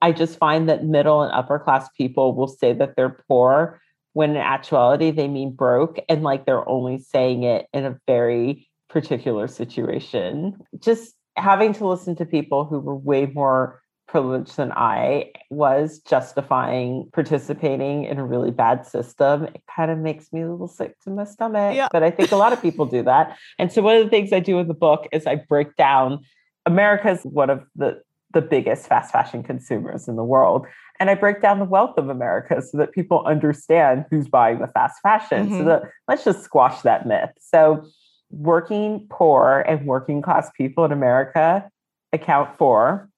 I 0.00 0.12
just 0.12 0.38
find 0.38 0.68
that 0.68 0.84
middle 0.84 1.22
and 1.22 1.32
upper 1.32 1.58
class 1.58 1.88
people 1.96 2.34
will 2.34 2.48
say 2.48 2.72
that 2.72 2.96
they're 2.96 3.22
poor 3.28 3.80
when 4.14 4.30
in 4.30 4.36
actuality 4.36 5.10
they 5.10 5.28
mean 5.28 5.52
broke 5.52 5.98
and 6.08 6.22
like 6.22 6.44
they're 6.44 6.68
only 6.68 6.98
saying 6.98 7.44
it 7.44 7.66
in 7.72 7.84
a 7.84 7.98
very 8.06 8.68
particular 8.88 9.48
situation. 9.48 10.60
Just 10.78 11.14
having 11.36 11.72
to 11.74 11.86
listen 11.86 12.16
to 12.16 12.24
people 12.24 12.64
who 12.64 12.78
were 12.80 12.96
way 12.96 13.26
more 13.26 13.80
privileged 14.08 14.56
than 14.56 14.72
I 14.72 15.32
was 15.50 16.00
justifying 16.00 17.08
participating 17.14 18.04
in 18.04 18.18
a 18.18 18.24
really 18.24 18.50
bad 18.50 18.84
system, 18.86 19.44
it 19.44 19.62
kind 19.74 19.90
of 19.90 19.98
makes 19.98 20.32
me 20.32 20.42
a 20.42 20.50
little 20.50 20.68
sick 20.68 21.00
to 21.00 21.10
my 21.10 21.24
stomach. 21.24 21.74
Yeah. 21.74 21.88
But 21.90 22.02
I 22.02 22.10
think 22.10 22.30
a 22.30 22.36
lot 22.36 22.52
of 22.52 22.60
people 22.60 22.84
do 22.84 23.02
that. 23.04 23.38
And 23.58 23.72
so 23.72 23.80
one 23.80 23.96
of 23.96 24.04
the 24.04 24.10
things 24.10 24.32
I 24.32 24.40
do 24.40 24.58
in 24.58 24.68
the 24.68 24.74
book 24.74 25.08
is 25.12 25.26
I 25.26 25.36
break 25.36 25.76
down 25.76 26.20
America's 26.66 27.22
one 27.22 27.50
of 27.50 27.64
the 27.74 28.02
the 28.32 28.40
biggest 28.40 28.86
fast 28.86 29.12
fashion 29.12 29.42
consumers 29.42 30.08
in 30.08 30.16
the 30.16 30.24
world. 30.24 30.66
And 30.98 31.10
I 31.10 31.14
break 31.14 31.42
down 31.42 31.58
the 31.58 31.66
wealth 31.66 31.98
of 31.98 32.08
America 32.08 32.62
so 32.62 32.78
that 32.78 32.92
people 32.92 33.22
understand 33.26 34.06
who's 34.10 34.26
buying 34.26 34.58
the 34.58 34.68
fast 34.68 35.00
fashion. 35.02 35.50
So 35.50 35.56
Mhm. 35.56 35.66
that 35.66 35.82
let's 36.08 36.24
just 36.24 36.42
squash 36.42 36.80
that 36.82 37.06
myth. 37.06 37.30
So 37.38 37.84
working 38.32 39.06
poor 39.10 39.64
and 39.68 39.86
working 39.86 40.22
class 40.22 40.50
people 40.56 40.84
in 40.84 40.92
America 40.92 41.68
account 42.12 42.56
for 42.58 43.08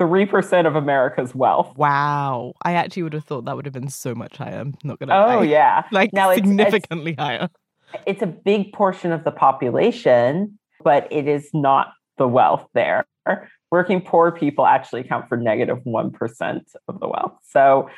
3% 0.00 0.66
of 0.66 0.74
America's 0.74 1.34
wealth. 1.34 1.76
wow. 1.76 2.54
I 2.62 2.72
actually 2.74 3.02
would 3.04 3.12
have 3.12 3.24
thought 3.24 3.44
that 3.44 3.54
would 3.54 3.66
have 3.66 3.74
been 3.74 3.88
so 3.90 4.14
much 4.14 4.36
higher. 4.36 4.58
I'm 4.60 4.74
not 4.84 4.98
gonna 4.98 5.14
Oh 5.14 5.38
lie. 5.40 5.42
yeah. 5.44 5.84
Like 5.92 6.12
Now, 6.12 6.30
it's- 6.30 6.38
it's- 6.38 6.48
significantly 6.48 7.14
higher. 7.18 7.48
it's 8.06 8.22
a 8.22 8.26
big 8.26 8.72
portion 8.72 9.12
of 9.12 9.22
the 9.24 9.30
population, 9.30 10.58
but 10.82 11.06
it 11.12 11.28
is 11.28 11.50
not 11.52 11.92
the 12.18 12.26
wealth 12.26 12.66
there. 12.74 13.04
Working 13.70 14.00
poor 14.00 14.32
people 14.32 14.66
actually 14.66 15.02
account 15.02 15.28
for 15.28 15.36
negative 15.36 15.78
1 15.84 16.12
of 16.88 17.00
the 17.00 17.08
wealth. 17.08 17.34
So 17.44 17.88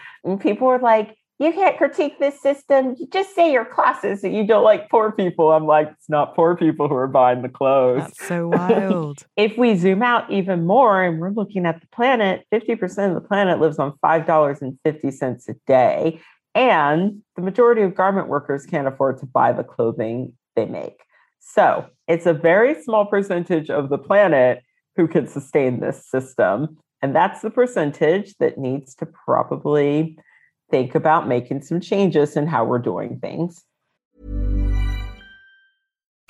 people 0.41 0.69
are 0.69 0.79
like, 0.79 1.17
you 1.39 1.53
can't 1.53 1.77
critique 1.77 2.19
this 2.21 2.41
system. 2.41 2.95
You 2.99 3.09
just 3.13 3.35
say 3.35 3.53
your 3.53 3.65
classes 3.65 4.23
that 4.23 4.31
you 4.31 4.47
don't 4.47 4.63
like 4.63 4.89
poor 4.89 5.11
people. 5.11 5.51
I'm 5.51 5.67
like, 5.67 5.91
it's 5.91 6.09
not 6.09 6.37
poor 6.37 6.57
people 6.57 6.89
who 6.89 6.95
are 6.95 7.09
buying 7.09 7.43
the 7.43 7.49
clothes. 7.49 8.03
That's 8.03 8.29
so 8.29 8.49
wild. 8.49 9.27
if 9.37 9.59
we 9.59 9.77
zoom 9.77 10.03
out 10.03 10.31
even 10.31 10.65
more 10.65 11.03
and 11.03 11.19
we're 11.19 11.31
looking 11.31 11.67
at 11.67 11.81
the 11.81 11.89
planet, 11.89 12.47
50% 12.53 13.09
of 13.09 13.15
the 13.15 13.27
planet 13.27 13.61
lives 13.61 13.81
on 13.81 13.95
$5.50 14.05 15.49
a 15.49 15.55
day. 15.67 16.21
And 16.55 17.23
the 17.35 17.43
majority 17.43 17.83
of 17.83 17.97
garment 17.97 18.29
workers 18.29 18.65
can't 18.65 18.87
afford 18.87 19.19
to 19.19 19.27
buy 19.27 19.53
the 19.53 19.65
clothing 19.65 20.35
they 20.55 20.67
make. 20.67 21.01
So 21.41 21.87
it's 22.07 22.27
a 22.27 22.33
very 22.33 22.81
small 22.81 23.07
percentage 23.07 23.71
of 23.71 23.89
the 23.89 23.99
planet 23.99 24.63
who 24.95 25.09
can 25.09 25.27
sustain 25.27 25.81
this 25.81 26.09
system. 26.09 26.79
And 27.03 27.15
that's 27.15 27.43
the 27.43 27.51
percentage 27.51 28.35
that 28.39 28.57
needs 28.57 28.95
to 28.97 29.07
probably 29.07 30.17
think 30.71 30.95
about 30.95 31.29
making 31.29 31.63
some 31.63 31.81
changes 31.81 32.37
in 32.37 32.47
how 32.47 32.65
we're 32.65 32.79
doing 32.79 33.19
things. 33.21 33.65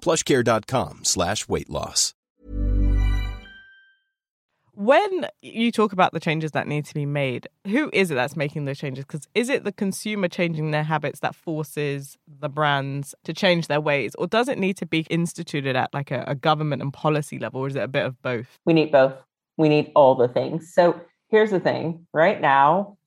plushcare.com 0.00 1.00
slash 1.04 1.48
weight 1.48 1.70
loss. 1.70 2.14
When 4.80 5.26
you 5.42 5.72
talk 5.72 5.92
about 5.92 6.12
the 6.12 6.20
changes 6.20 6.52
that 6.52 6.68
need 6.68 6.84
to 6.84 6.94
be 6.94 7.04
made, 7.04 7.48
who 7.66 7.90
is 7.92 8.12
it 8.12 8.14
that's 8.14 8.36
making 8.36 8.64
those 8.64 8.78
changes? 8.78 9.04
Because 9.04 9.26
is 9.34 9.48
it 9.48 9.64
the 9.64 9.72
consumer 9.72 10.28
changing 10.28 10.70
their 10.70 10.84
habits 10.84 11.18
that 11.18 11.34
forces 11.34 12.16
the 12.28 12.48
brands 12.48 13.12
to 13.24 13.32
change 13.32 13.66
their 13.66 13.80
ways? 13.80 14.14
Or 14.14 14.28
does 14.28 14.46
it 14.46 14.56
need 14.56 14.76
to 14.76 14.86
be 14.86 15.04
instituted 15.10 15.74
at 15.74 15.92
like 15.92 16.12
a, 16.12 16.22
a 16.28 16.36
government 16.36 16.80
and 16.80 16.92
policy 16.92 17.40
level? 17.40 17.62
Or 17.62 17.66
is 17.66 17.74
it 17.74 17.82
a 17.82 17.88
bit 17.88 18.06
of 18.06 18.22
both? 18.22 18.60
We 18.66 18.72
need 18.72 18.92
both. 18.92 19.14
We 19.56 19.68
need 19.68 19.90
all 19.96 20.14
the 20.14 20.28
things. 20.28 20.72
So 20.72 21.00
here's 21.28 21.50
the 21.50 21.58
thing 21.58 22.06
right 22.12 22.40
now, 22.40 22.98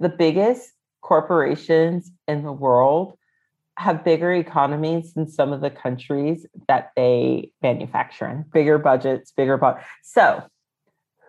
the 0.00 0.08
biggest 0.08 0.72
corporations 1.00 2.10
in 2.26 2.42
the 2.42 2.50
world 2.52 3.16
have 3.78 4.04
bigger 4.04 4.32
economies 4.32 5.14
than 5.14 5.28
some 5.28 5.52
of 5.52 5.60
the 5.60 5.70
countries 5.70 6.44
that 6.66 6.90
they 6.96 7.52
manufacture 7.62 8.26
in, 8.26 8.44
bigger 8.52 8.76
budgets, 8.76 9.30
bigger 9.30 9.56
budget. 9.56 9.82
So 10.02 10.42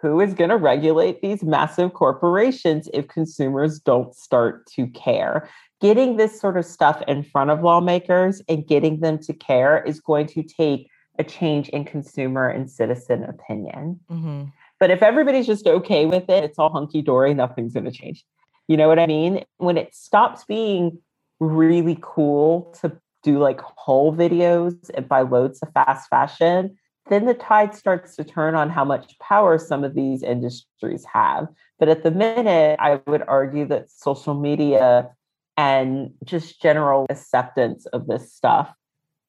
who 0.02 0.20
is 0.20 0.34
going 0.34 0.50
to 0.50 0.58
regulate 0.58 1.22
these 1.22 1.44
massive 1.44 1.94
corporations 1.94 2.90
if 2.92 3.08
consumers 3.08 3.80
don't 3.80 4.16
start 4.16 4.66
to 4.72 4.88
care? 4.88 5.48
Getting 5.80 6.18
this 6.18 6.42
sort 6.42 6.58
of 6.58 6.66
stuff 6.66 7.04
in 7.08 7.24
front 7.24 7.52
of 7.52 7.62
lawmakers 7.62 8.42
and 8.50 8.66
getting 8.66 9.00
them 9.02 9.20
to 9.20 9.34
care 9.34 9.84
is 9.84 10.00
going 10.00 10.26
to 10.28 10.42
take 10.42 10.90
a 11.20 11.24
change 11.24 11.70
in 11.70 11.86
consumer 11.86 12.50
and 12.50 12.72
citizen 12.72 13.24
opinion. 13.26 14.00
Mm-hmm. 14.10 14.46
But 14.80 14.90
if 14.90 15.04
everybody's 15.04 15.46
just 15.46 15.68
okay 15.68 16.08
with 16.08 16.30
it, 16.30 16.44
it's 16.44 16.58
all 16.58 16.72
hunky 16.72 17.04
dory, 17.04 17.36
nothing's 17.36 17.74
going 17.74 17.86
to 17.86 17.92
change. 17.92 18.26
You 18.68 18.78
know 18.78 18.88
what 18.88 19.00
I 19.00 19.06
mean? 19.06 19.44
When 19.58 19.78
it 19.78 19.94
stops 19.94 20.46
being 20.46 21.00
really 21.40 21.98
cool 22.02 22.76
to 22.82 22.92
do 23.24 23.40
like 23.40 23.60
haul 23.62 24.16
videos 24.16 24.90
and 24.94 25.08
buy 25.08 25.22
loads 25.22 25.60
of 25.60 25.72
fast 25.74 26.10
fashion, 26.10 26.78
then 27.10 27.26
the 27.26 27.34
tide 27.34 27.76
starts 27.76 28.16
to 28.16 28.24
turn 28.24 28.56
on 28.56 28.70
how 28.70 28.86
much 28.86 29.18
power 29.20 29.58
some 29.58 29.84
of 29.84 29.96
these 29.96 30.24
industries 30.24 31.06
have. 31.12 31.48
But 31.80 31.90
at 31.90 32.04
the 32.04 32.12
minute, 32.12 32.78
I 32.80 33.02
would 33.08 33.24
argue 33.28 33.66
that 33.68 33.90
social 33.90 34.36
media 34.36 35.10
and 35.58 36.12
just 36.24 36.62
general 36.62 37.06
acceptance 37.10 37.86
of 37.88 38.08
this 38.08 38.34
stuff 38.34 38.74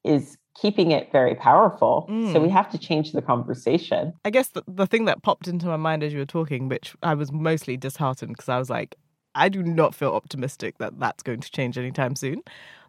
is 0.03 0.37
keeping 0.59 0.91
it 0.91 1.11
very 1.11 1.35
powerful. 1.35 2.07
Mm. 2.09 2.33
So 2.33 2.39
we 2.39 2.49
mm. 2.49 2.51
have 2.51 2.69
to 2.71 2.77
change 2.77 3.11
the 3.13 3.21
conversation. 3.21 4.13
I 4.25 4.29
guess 4.29 4.49
the, 4.49 4.63
the 4.67 4.87
thing 4.87 5.05
that 5.05 5.23
popped 5.23 5.47
into 5.47 5.65
my 5.65 5.77
mind 5.77 6.03
as 6.03 6.13
you 6.13 6.19
were 6.19 6.25
talking, 6.25 6.69
which 6.69 6.95
I 7.03 7.13
was 7.15 7.31
mostly 7.31 7.77
disheartened 7.77 8.33
because 8.33 8.49
I 8.49 8.57
was 8.57 8.69
like, 8.69 8.95
I 9.35 9.49
do 9.49 9.63
not 9.63 9.95
feel 9.95 10.11
optimistic 10.11 10.77
that 10.79 10.99
that's 10.99 11.23
going 11.23 11.41
to 11.41 11.51
change 11.51 11.77
anytime 11.77 12.15
soon. 12.15 12.41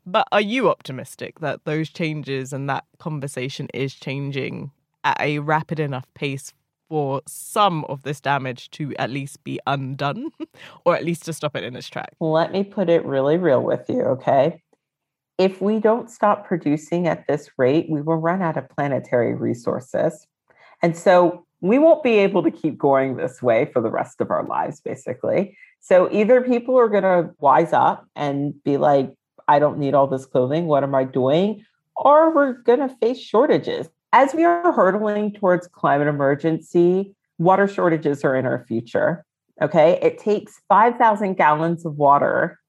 But 0.05 0.27
are 0.33 0.41
you 0.41 0.69
optimistic 0.69 1.41
that 1.41 1.65
those 1.65 1.89
changes 1.89 2.53
and 2.53 2.69
that 2.69 2.85
conversation 2.99 3.69
is 3.73 3.95
changing 3.95 4.73
at 5.05 5.21
a 5.21 5.39
rapid 5.39 5.79
enough 5.79 6.13
pace 6.15 6.53
for 6.89 7.23
some 7.27 7.85
of 7.85 8.03
this 8.03 8.21
damage 8.21 8.71
to 8.73 8.95
at 8.97 9.11
least 9.11 9.43
be 9.45 9.61
undone 9.67 10.31
or 10.85 10.97
at 10.97 11.05
least 11.05 11.25
to 11.27 11.33
stop 11.33 11.55
it 11.57 11.65
in 11.65 11.77
its 11.77 11.89
track? 11.89 12.15
Let 12.21 12.53
me 12.53 12.65
put 12.65 12.89
it 12.89 13.05
really 13.05 13.37
real 13.37 13.63
with 13.63 13.89
you, 13.89 14.03
okay? 14.03 14.61
if 15.39 15.61
we 15.61 15.81
don't 15.81 16.11
stop 16.11 16.47
producing 16.47 17.09
at 17.09 17.27
this 17.27 17.51
rate, 17.57 17.87
we 17.89 18.01
will 18.03 18.17
run 18.17 18.43
out 18.43 18.57
of 18.57 18.69
planetary 18.69 19.35
resources. 19.35 20.27
And 20.83 20.97
so 20.97 21.47
we 21.61 21.79
won't 21.79 22.03
be 22.03 22.19
able 22.19 22.43
to 22.43 22.51
keep 22.51 22.79
going 22.79 23.17
this 23.17 23.43
way 23.43 23.65
for 23.67 23.81
the 23.81 23.91
rest 23.91 24.21
of 24.21 24.31
our 24.31 24.45
lives, 24.45 24.81
basically. 24.81 25.57
So 25.83 26.09
either 26.13 26.41
people 26.41 26.79
are 26.79 26.89
going 26.89 27.03
to 27.03 27.31
wise 27.41 27.73
up 27.73 28.07
and 28.15 28.55
be 28.63 28.77
like, 28.77 29.13
I 29.49 29.59
don't 29.59 29.79
need 29.79 29.95
all 29.95 30.07
this 30.07 30.25
clothing. 30.25 30.67
What 30.67 30.85
am 30.85 30.95
I 30.95 31.03
doing? 31.03 31.65
Or 31.97 32.33
we're 32.33 32.53
going 32.53 32.79
to 32.79 32.97
face 33.01 33.19
shortages. 33.19 33.89
As 34.13 34.33
we 34.33 34.45
are 34.45 34.73
hurtling 34.73 35.33
towards 35.33 35.67
climate 35.67 36.07
emergency, 36.07 37.17
water 37.39 37.67
shortages 37.67 38.23
are 38.25 38.37
in 38.37 38.47
our 38.47 38.65
future. 38.69 39.25
Okay. 39.61 39.99
It 40.01 40.19
takes 40.19 40.61
5,000 40.69 41.35
gallons 41.35 41.85
of 41.85 41.97
water 41.97 42.61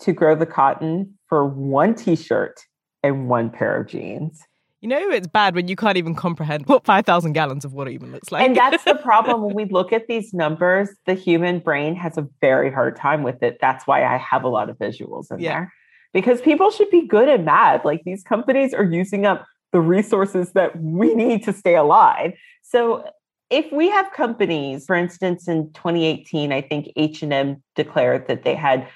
to 0.00 0.12
grow 0.12 0.34
the 0.34 0.46
cotton 0.46 1.18
for 1.28 1.46
one 1.46 1.94
t 1.94 2.16
shirt 2.16 2.60
and 3.02 3.28
one 3.28 3.50
pair 3.50 3.78
of 3.80 3.88
jeans. 3.88 4.40
You 4.84 4.90
know, 4.90 5.08
it's 5.08 5.26
bad 5.26 5.54
when 5.54 5.66
you 5.66 5.76
can't 5.76 5.96
even 5.96 6.14
comprehend 6.14 6.66
what 6.66 6.84
5,000 6.84 7.32
gallons 7.32 7.64
of 7.64 7.72
water 7.72 7.88
even 7.88 8.12
looks 8.12 8.30
like. 8.30 8.46
And 8.46 8.54
that's 8.54 8.84
the 8.84 8.94
problem 9.02 9.40
when 9.40 9.54
we 9.54 9.64
look 9.64 9.94
at 9.94 10.08
these 10.08 10.34
numbers, 10.34 10.90
the 11.06 11.14
human 11.14 11.60
brain 11.60 11.96
has 11.96 12.18
a 12.18 12.28
very 12.42 12.70
hard 12.70 12.94
time 12.94 13.22
with 13.22 13.42
it. 13.42 13.56
That's 13.62 13.86
why 13.86 14.04
I 14.04 14.18
have 14.18 14.44
a 14.44 14.48
lot 14.48 14.68
of 14.68 14.76
visuals 14.76 15.32
in 15.32 15.38
yeah. 15.38 15.52
there 15.52 15.72
because 16.12 16.42
people 16.42 16.70
should 16.70 16.90
be 16.90 17.06
good 17.06 17.30
at 17.30 17.42
math. 17.42 17.82
Like 17.82 18.02
these 18.04 18.22
companies 18.22 18.74
are 18.74 18.84
using 18.84 19.24
up 19.24 19.46
the 19.72 19.80
resources 19.80 20.52
that 20.52 20.78
we 20.78 21.14
need 21.14 21.42
to 21.44 21.54
stay 21.54 21.76
alive. 21.76 22.34
So 22.60 23.08
if 23.48 23.72
we 23.72 23.88
have 23.88 24.12
companies, 24.12 24.84
for 24.84 24.96
instance, 24.96 25.48
in 25.48 25.72
2018, 25.72 26.52
I 26.52 26.60
think 26.60 26.92
H&M 26.96 27.62
declared 27.74 28.28
that 28.28 28.42
they 28.42 28.54
had 28.54 28.86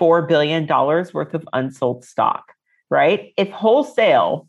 $4 0.00 0.28
billion 0.28 0.68
worth 0.68 1.34
of 1.34 1.48
unsold 1.52 2.04
stock, 2.04 2.52
right? 2.90 3.32
If 3.36 3.50
wholesale, 3.50 4.46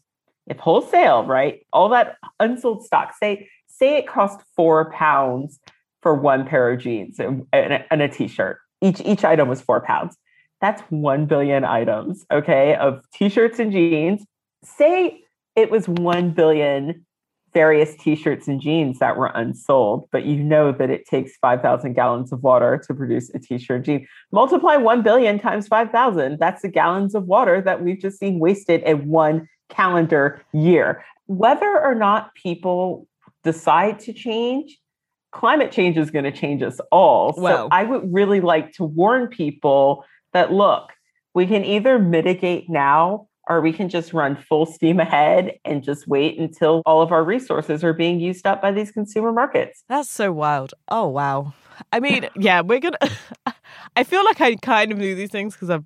if 0.48 0.58
wholesale, 0.58 1.24
right, 1.26 1.66
all 1.72 1.90
that 1.90 2.18
unsold 2.40 2.86
stock, 2.86 3.14
say, 3.20 3.50
say 3.68 3.98
it 3.98 4.08
cost 4.08 4.42
four 4.56 4.92
pounds 4.92 5.60
for 6.02 6.16
one 6.16 6.46
pair 6.46 6.72
of 6.72 6.80
jeans 6.80 7.20
and, 7.20 7.46
and, 7.54 7.84
and 7.90 8.02
a 8.02 8.08
t-shirt. 8.08 8.60
Each 8.82 9.00
each 9.02 9.24
item 9.24 9.48
was 9.48 9.62
four 9.62 9.82
pounds. 9.82 10.18
That's 10.60 10.82
one 10.90 11.26
billion 11.26 11.64
items, 11.64 12.26
okay, 12.32 12.76
of 12.76 13.04
t-shirts 13.14 13.60
and 13.60 13.72
jeans. 13.72 14.26
Say 14.64 15.22
it 15.56 15.72
was 15.72 15.88
one 15.88 16.32
billion 16.32 17.06
various 17.54 17.96
t-shirts 17.96 18.48
and 18.48 18.60
jeans 18.60 19.00
that 19.00 19.16
were 19.16 19.32
unsold, 19.36 20.08
but 20.12 20.26
you 20.26 20.38
know 20.38 20.72
that 20.72 20.90
it 20.90 21.06
takes 21.06 21.38
5,000 21.38 21.94
gallons 21.94 22.32
of 22.32 22.42
water 22.42 22.82
to 22.88 22.94
produce 22.94 23.30
a 23.36 23.40
t-shirt 23.40 23.84
jean. 23.84 24.08
Multiply 24.32 24.76
1 24.78 25.04
billion 25.04 25.40
times 25.40 25.68
5,000. 25.68 26.40
That's 26.40 26.64
the 26.64 26.68
gallons 26.68 27.14
of 27.14 27.26
water 27.26 27.62
that 27.62 27.84
we've 27.84 28.00
just 28.00 28.18
seen 28.18 28.40
wasted 28.40 28.82
in 28.84 29.08
one 29.08 29.48
calendar 29.74 30.44
year. 30.54 31.04
Whether 31.28 31.80
or 31.80 31.96
not 31.96 32.34
people 32.36 33.08
decide 33.44 34.00
to 34.02 34.14
change, 34.14 34.78
climate 35.32 35.72
change 35.72 35.98
is 35.98 36.12
going 36.12 36.26
to 36.26 36.32
change 36.32 36.62
us 36.62 36.80
all. 36.92 37.34
So 37.34 37.68
I 37.72 37.84
would 37.84 38.14
really 38.14 38.42
like 38.42 38.74
to 38.74 38.84
warn 38.84 39.28
people 39.28 40.06
that 40.34 40.52
look, 40.52 40.92
we 41.34 41.46
can 41.48 41.66
either 41.66 42.00
mitigate 42.00 42.70
now 42.70 43.28
or 43.50 43.60
we 43.60 43.74
can 43.74 43.90
just 43.90 44.14
run 44.14 44.38
full 44.38 44.66
steam 44.66 45.00
ahead 45.00 45.54
and 45.66 45.84
just 45.84 46.08
wait 46.08 46.40
until 46.40 46.82
all 46.86 47.02
of 47.02 47.12
our 47.12 47.24
resources 47.24 47.84
are 47.84 47.94
being 47.94 48.20
used 48.20 48.48
up 48.48 48.62
by 48.62 48.72
these 48.72 48.92
consumer 48.92 49.34
markets. 49.34 49.84
That's 49.90 50.10
so 50.10 50.32
wild. 50.32 50.74
Oh, 50.88 51.08
wow. 51.08 51.54
I 51.92 52.00
mean, 52.00 52.30
yeah, 52.38 52.62
we're 52.62 52.80
going 52.80 52.96
to. 53.02 53.54
I 53.96 54.04
feel 54.04 54.24
like 54.24 54.40
I 54.40 54.56
kind 54.56 54.92
of 54.92 54.98
knew 54.98 55.16
these 55.16 55.32
things 55.32 55.54
because 55.54 55.70
I've 55.70 55.84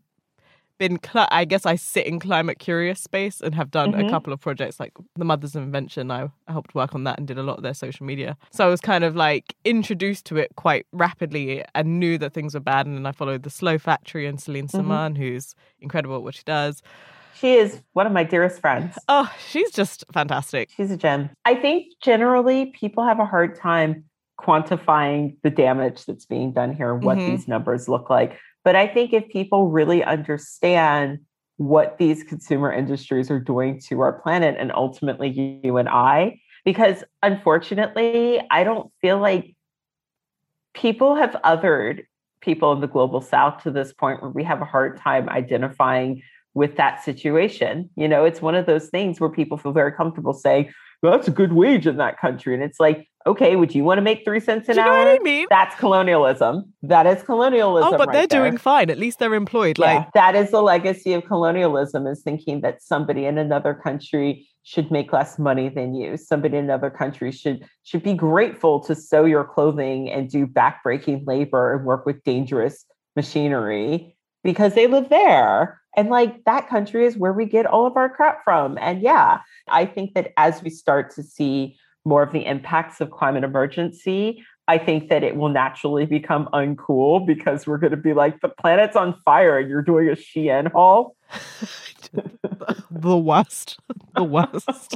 been, 0.78 1.00
cl- 1.04 1.28
I 1.32 1.46
guess 1.46 1.66
I 1.66 1.76
sit 1.76 2.06
in 2.06 2.20
climate 2.20 2.60
curious 2.60 3.02
space 3.02 3.42
and 3.42 3.56
have 3.56 3.72
done 3.72 3.94
mm-hmm. 3.94 4.08
a 4.08 4.10
couple 4.10 4.34
of 4.34 4.40
projects 4.40 4.80
like 4.80 4.94
the 5.16 5.26
Mothers 5.26 5.56
of 5.56 5.63
Invention. 5.63 6.12
I 6.12 6.30
helped 6.48 6.76
work 6.76 6.96
on 6.96 7.04
that 7.06 7.18
and 7.18 7.28
did 7.28 7.38
a 7.38 7.44
lot 7.44 7.58
of 7.58 7.63
their 7.63 7.74
social 7.74 8.06
media. 8.06 8.38
So 8.52 8.66
I 8.66 8.70
was 8.70 8.82
kind 8.82 9.04
of 9.04 9.16
like 9.16 9.56
introduced 9.66 10.26
to 10.28 10.38
it 10.38 10.56
quite 10.56 10.86
rapidly 10.92 11.63
and 11.76 12.00
knew 12.00 12.18
that 12.20 12.34
things 12.34 12.54
were 12.54 12.60
bad. 12.60 12.86
And 12.86 12.98
then 12.98 13.06
I 13.06 13.12
followed 13.12 13.44
the 13.44 13.50
Slow 13.50 13.78
Factory 13.78 14.26
and 14.26 14.42
Celine 14.42 14.68
mm-hmm. 14.68 14.92
Semaan, 14.92 15.18
who's 15.18 15.56
incredible 15.80 16.18
at 16.18 16.24
what 16.24 16.36
she 16.36 16.44
does. 16.46 16.82
She 17.40 17.54
is 17.54 17.82
one 17.94 18.08
of 18.08 18.13
my 18.13 18.24
dearest 18.24 18.60
friends. 18.62 18.98
Oh, 19.10 19.32
she's 19.50 19.72
just 19.72 20.04
fantastic. 20.12 20.70
She's 20.76 20.92
a 20.92 20.98
gem. 20.98 21.30
I 21.46 21.56
think 21.56 21.94
generally 22.02 22.68
people 22.68 23.06
have 23.06 23.20
a 23.20 23.26
hard 23.26 23.56
time 23.56 24.06
quantifying 24.40 25.38
the 25.44 25.50
damage 25.50 26.06
that's 26.06 26.26
being 26.26 26.52
done 26.52 26.74
here, 26.74 26.94
what 26.94 27.18
mm-hmm. 27.18 27.32
these 27.32 27.48
numbers 27.48 27.88
look 27.88 28.10
like. 28.10 28.38
But 28.68 28.76
I 28.76 28.86
think 28.86 29.14
if 29.14 29.30
people 29.30 29.70
really 29.70 30.04
understand 30.04 31.20
what 31.56 31.98
these 31.98 32.22
consumer 32.22 32.70
industries 32.70 33.32
are 33.32 33.40
doing 33.40 33.80
to 33.88 34.02
our 34.02 34.12
planet 34.12 34.58
and 34.60 34.74
ultimately 34.74 35.30
you 35.64 35.78
and 35.78 35.88
I, 35.88 36.42
because 36.66 37.06
unfortunately, 37.24 38.42
I 38.52 38.66
don't 38.66 38.92
feel 39.00 39.20
like 39.20 39.56
people 40.74 41.16
have 41.16 41.38
othered 41.46 42.02
people 42.42 42.74
in 42.74 42.82
the 42.82 42.88
global 42.88 43.22
south 43.22 43.64
to 43.64 43.72
this 43.72 43.94
point 43.94 44.22
where 44.22 44.32
we 44.32 44.44
have 44.44 44.62
a 44.62 44.66
hard 44.66 44.98
time 44.98 45.30
identifying 45.30 46.22
with 46.54 46.76
that 46.76 47.02
situation. 47.06 47.90
You 47.96 48.10
know, 48.10 48.26
it's 48.26 48.42
one 48.42 48.56
of 48.56 48.66
those 48.66 48.90
things 48.90 49.22
where 49.22 49.30
people 49.30 49.58
feel 49.58 49.72
very 49.72 49.94
comfortable 49.94 50.34
saying, 50.34 50.74
well, 51.02 51.12
that's 51.12 51.28
a 51.28 51.32
good 51.32 51.54
wage 51.54 51.88
in 51.88 51.98
that 51.98 52.20
country. 52.20 52.54
And 52.54 52.64
it's 52.64 52.80
like, 52.80 53.08
okay, 53.28 53.56
would 53.56 53.76
you 53.76 53.84
want 53.84 53.98
to 53.98 54.02
make 54.02 54.24
three 54.24 54.40
cents 54.40 54.68
an 54.70 54.76
Do 54.76 54.82
you 54.82 54.88
hour? 54.88 54.98
Know 54.98 55.12
what 55.12 55.22
I 55.22 55.24
mean? 55.24 55.48
That's 55.50 55.76
colonialism. 55.76 56.74
That 56.82 57.06
is 57.06 57.22
colonialism. 57.24 57.94
Oh, 57.94 57.98
but 57.98 58.08
right 58.08 58.14
they're 58.14 58.28
there. 58.28 58.44
doing 58.44 58.58
fine. 58.58 58.90
At 58.90 58.98
least 58.98 59.20
they're 59.20 59.34
employed. 59.34 59.78
Yeah, 59.78 59.98
like 59.98 60.14
that 60.14 60.36
is 60.36 60.52
the 60.52 60.62
legacy 60.62 61.14
of 61.14 61.26
colonialism 61.26 62.08
is 62.08 62.22
thinking 62.22 62.62
that 62.62 62.82
somebody 62.82 63.26
in 63.26 63.38
another 63.38 63.74
country 63.74 64.48
should 64.64 64.92
make 64.92 65.14
less 65.14 65.38
money 65.38 65.70
than 65.70 65.94
you. 65.94 66.18
Somebody 66.18 66.58
in 66.58 66.66
another 66.66 66.90
country 66.90 67.32
should 67.32 67.66
should 67.84 68.04
be 68.04 68.14
grateful 68.14 68.80
to 68.82 68.96
sew 68.96 69.26
your 69.26 69.44
clothing 69.44 70.10
and 70.12 70.30
do 70.30 70.48
backbreaking 70.48 71.26
labor 71.28 71.74
and 71.76 71.86
work 71.86 72.06
with 72.06 72.24
dangerous 72.24 72.86
machinery 73.16 74.16
because 74.44 74.74
they 74.74 74.88
live 74.88 75.10
there. 75.10 75.80
And 75.98 76.10
like 76.10 76.44
that 76.46 76.70
country 76.70 77.06
is 77.06 77.18
where 77.18 77.34
we 77.34 77.46
get 77.46 77.66
all 77.66 77.88
of 77.88 77.98
our 77.98 78.08
crap 78.08 78.44
from. 78.44 78.78
And 78.80 79.02
yeah, 79.02 79.40
I 79.68 79.86
think 79.86 80.14
that 80.14 80.32
as 80.38 80.62
we 80.62 80.70
start 80.70 81.14
to 81.16 81.24
see 81.24 81.76
more 82.06 82.22
of 82.22 82.32
the 82.32 82.46
impacts 82.46 83.02
of 83.02 83.10
climate 83.10 83.44
emergency, 83.44 84.46
I 84.68 84.78
think 84.78 85.10
that 85.10 85.24
it 85.24 85.36
will 85.36 85.50
naturally 85.50 86.06
become 86.06 86.50
uncool 86.54 87.26
because 87.26 87.66
we're 87.66 87.80
going 87.80 87.92
to 87.92 87.98
be 87.98 88.14
like, 88.14 88.42
the 88.42 88.50
planet's 88.50 88.96
on 88.96 89.16
fire 89.26 89.58
and 89.58 89.70
you're 89.70 89.82
doing 89.82 90.08
a 90.10 90.12
Shein 90.12 90.72
haul. 90.72 91.16
the 92.92 93.18
worst. 93.18 93.80
The 94.16 94.24
worst. 94.24 94.96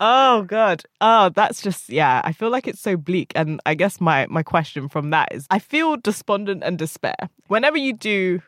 oh 0.00 0.42
god. 0.42 0.84
Oh, 1.00 1.28
that's 1.30 1.62
just 1.62 1.88
yeah, 1.88 2.20
I 2.24 2.32
feel 2.32 2.50
like 2.50 2.66
it's 2.66 2.80
so 2.80 2.96
bleak. 2.96 3.32
And 3.34 3.60
I 3.66 3.74
guess 3.74 4.00
my 4.00 4.26
my 4.28 4.42
question 4.42 4.88
from 4.88 5.10
that 5.10 5.28
is 5.32 5.46
I 5.50 5.58
feel 5.58 5.96
despondent 5.96 6.62
and 6.64 6.78
despair. 6.78 7.16
Whenever 7.48 7.76
you 7.76 7.92
do 7.92 8.40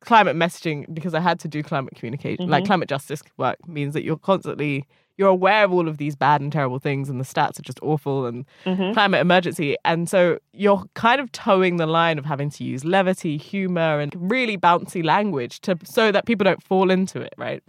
climate 0.00 0.36
messaging 0.36 0.92
because 0.92 1.14
I 1.14 1.20
had 1.20 1.40
to 1.40 1.48
do 1.48 1.62
climate 1.62 1.94
communication, 1.96 2.44
mm-hmm. 2.44 2.52
like 2.52 2.64
climate 2.64 2.88
justice 2.88 3.22
work 3.36 3.56
means 3.66 3.94
that 3.94 4.04
you're 4.04 4.18
constantly 4.18 4.86
you're 5.18 5.28
aware 5.28 5.64
of 5.64 5.72
all 5.72 5.88
of 5.88 5.98
these 5.98 6.14
bad 6.14 6.40
and 6.40 6.52
terrible 6.52 6.78
things 6.78 7.10
and 7.10 7.20
the 7.20 7.24
stats 7.24 7.58
are 7.58 7.62
just 7.62 7.80
awful 7.82 8.24
and 8.24 8.46
mm-hmm. 8.64 8.92
climate 8.92 9.20
emergency. 9.20 9.76
And 9.84 10.08
so 10.08 10.38
you're 10.52 10.84
kind 10.94 11.20
of 11.20 11.32
towing 11.32 11.76
the 11.76 11.86
line 11.86 12.18
of 12.18 12.24
having 12.24 12.50
to 12.50 12.64
use 12.64 12.84
levity 12.84 13.36
humor 13.36 13.98
and 13.98 14.14
really 14.16 14.56
bouncy 14.56 15.04
language 15.04 15.60
to 15.62 15.76
so 15.82 16.12
that 16.12 16.24
people 16.24 16.44
don't 16.44 16.62
fall 16.62 16.90
into 16.90 17.20
it 17.20 17.34
right? 17.36 17.62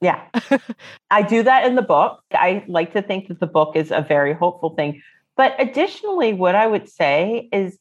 Yeah. 0.00 0.22
I 1.10 1.20
do 1.20 1.42
that 1.42 1.66
in 1.66 1.74
the 1.74 1.82
book. 1.82 2.22
I 2.32 2.64
like 2.66 2.94
to 2.94 3.02
think 3.02 3.28
that 3.28 3.40
the 3.40 3.46
book 3.46 3.76
is 3.76 3.90
a 3.90 4.00
very 4.00 4.32
hopeful 4.32 4.70
thing. 4.70 5.02
But 5.36 5.54
additionally 5.58 6.32
what 6.32 6.54
i 6.54 6.66
would 6.66 6.88
say 6.88 7.50
is 7.52 7.78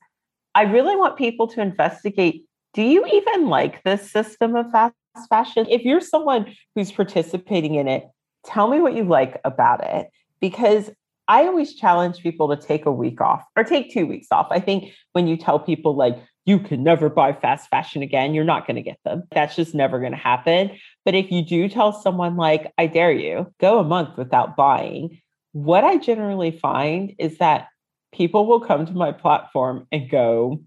i 0.55 0.63
really 0.63 0.97
want 0.97 1.17
people 1.17 1.47
to 1.47 1.61
investigate 1.61 2.45
do 2.75 2.83
you 2.83 3.05
even 3.05 3.47
like 3.47 3.81
this 3.83 4.11
system 4.11 4.55
of 4.55 4.69
fast 4.69 4.93
fashion? 5.29 5.65
If 5.69 5.83
you're 5.83 6.01
someone 6.01 6.53
who's 6.75 6.91
participating 6.91 7.75
in 7.75 7.87
it, 7.87 8.03
tell 8.45 8.67
me 8.67 8.81
what 8.81 8.95
you 8.95 9.05
like 9.05 9.39
about 9.45 9.83
it 9.83 10.09
because 10.41 10.91
I 11.29 11.45
always 11.45 11.73
challenge 11.73 12.19
people 12.19 12.49
to 12.49 12.61
take 12.61 12.85
a 12.85 12.91
week 12.91 13.21
off 13.21 13.43
or 13.55 13.63
take 13.63 13.91
two 13.91 14.05
weeks 14.05 14.27
off. 14.29 14.47
I 14.51 14.59
think 14.59 14.93
when 15.13 15.25
you 15.25 15.37
tell 15.37 15.57
people, 15.57 15.95
like, 15.95 16.17
you 16.45 16.59
can 16.59 16.83
never 16.83 17.09
buy 17.09 17.33
fast 17.33 17.69
fashion 17.69 18.03
again, 18.03 18.35
you're 18.35 18.43
not 18.43 18.67
going 18.67 18.75
to 18.75 18.81
get 18.83 18.99
them. 19.03 19.23
That's 19.31 19.55
just 19.55 19.73
never 19.73 19.99
going 19.99 20.11
to 20.11 20.17
happen. 20.17 20.71
But 21.03 21.15
if 21.15 21.31
you 21.31 21.43
do 21.43 21.67
tell 21.69 21.93
someone, 21.93 22.35
like, 22.35 22.71
I 22.77 22.85
dare 22.85 23.11
you, 23.11 23.51
go 23.59 23.79
a 23.79 23.83
month 23.83 24.17
without 24.17 24.55
buying, 24.55 25.21
what 25.53 25.83
I 25.83 25.97
generally 25.97 26.51
find 26.51 27.15
is 27.17 27.39
that 27.39 27.69
people 28.13 28.45
will 28.45 28.59
come 28.59 28.85
to 28.85 28.93
my 28.93 29.11
platform 29.11 29.87
and 29.91 30.09
go, 30.09 30.61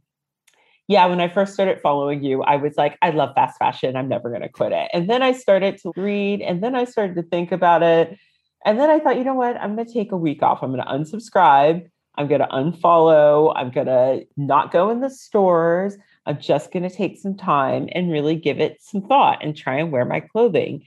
yeah, 0.88 1.04
when 1.04 1.20
I 1.20 1.28
first 1.28 1.52
started 1.52 1.80
following 1.82 2.24
you, 2.24 2.42
I 2.42 2.56
was 2.56 2.76
like, 2.78 2.96
I 3.02 3.10
love 3.10 3.34
fast 3.34 3.58
fashion. 3.58 3.94
I'm 3.94 4.08
never 4.08 4.30
going 4.30 4.40
to 4.40 4.48
quit 4.48 4.72
it. 4.72 4.90
And 4.94 5.08
then 5.08 5.22
I 5.22 5.32
started 5.32 5.76
to 5.82 5.92
read 5.96 6.40
and 6.40 6.62
then 6.62 6.74
I 6.74 6.84
started 6.84 7.14
to 7.16 7.22
think 7.22 7.52
about 7.52 7.82
it. 7.82 8.18
And 8.64 8.80
then 8.80 8.88
I 8.88 8.98
thought, 8.98 9.18
you 9.18 9.24
know 9.24 9.34
what? 9.34 9.58
I'm 9.58 9.76
going 9.76 9.86
to 9.86 9.92
take 9.92 10.12
a 10.12 10.16
week 10.16 10.42
off. 10.42 10.62
I'm 10.62 10.72
going 10.72 10.82
to 10.82 10.90
unsubscribe. 10.90 11.86
I'm 12.16 12.26
going 12.26 12.40
to 12.40 12.46
unfollow. 12.46 13.52
I'm 13.54 13.70
going 13.70 13.86
to 13.86 14.26
not 14.38 14.72
go 14.72 14.88
in 14.88 15.00
the 15.00 15.10
stores. 15.10 15.96
I'm 16.24 16.40
just 16.40 16.72
going 16.72 16.82
to 16.88 16.94
take 16.94 17.18
some 17.18 17.36
time 17.36 17.88
and 17.92 18.10
really 18.10 18.34
give 18.34 18.58
it 18.58 18.78
some 18.80 19.02
thought 19.02 19.44
and 19.44 19.54
try 19.54 19.76
and 19.76 19.92
wear 19.92 20.06
my 20.06 20.20
clothing. 20.20 20.84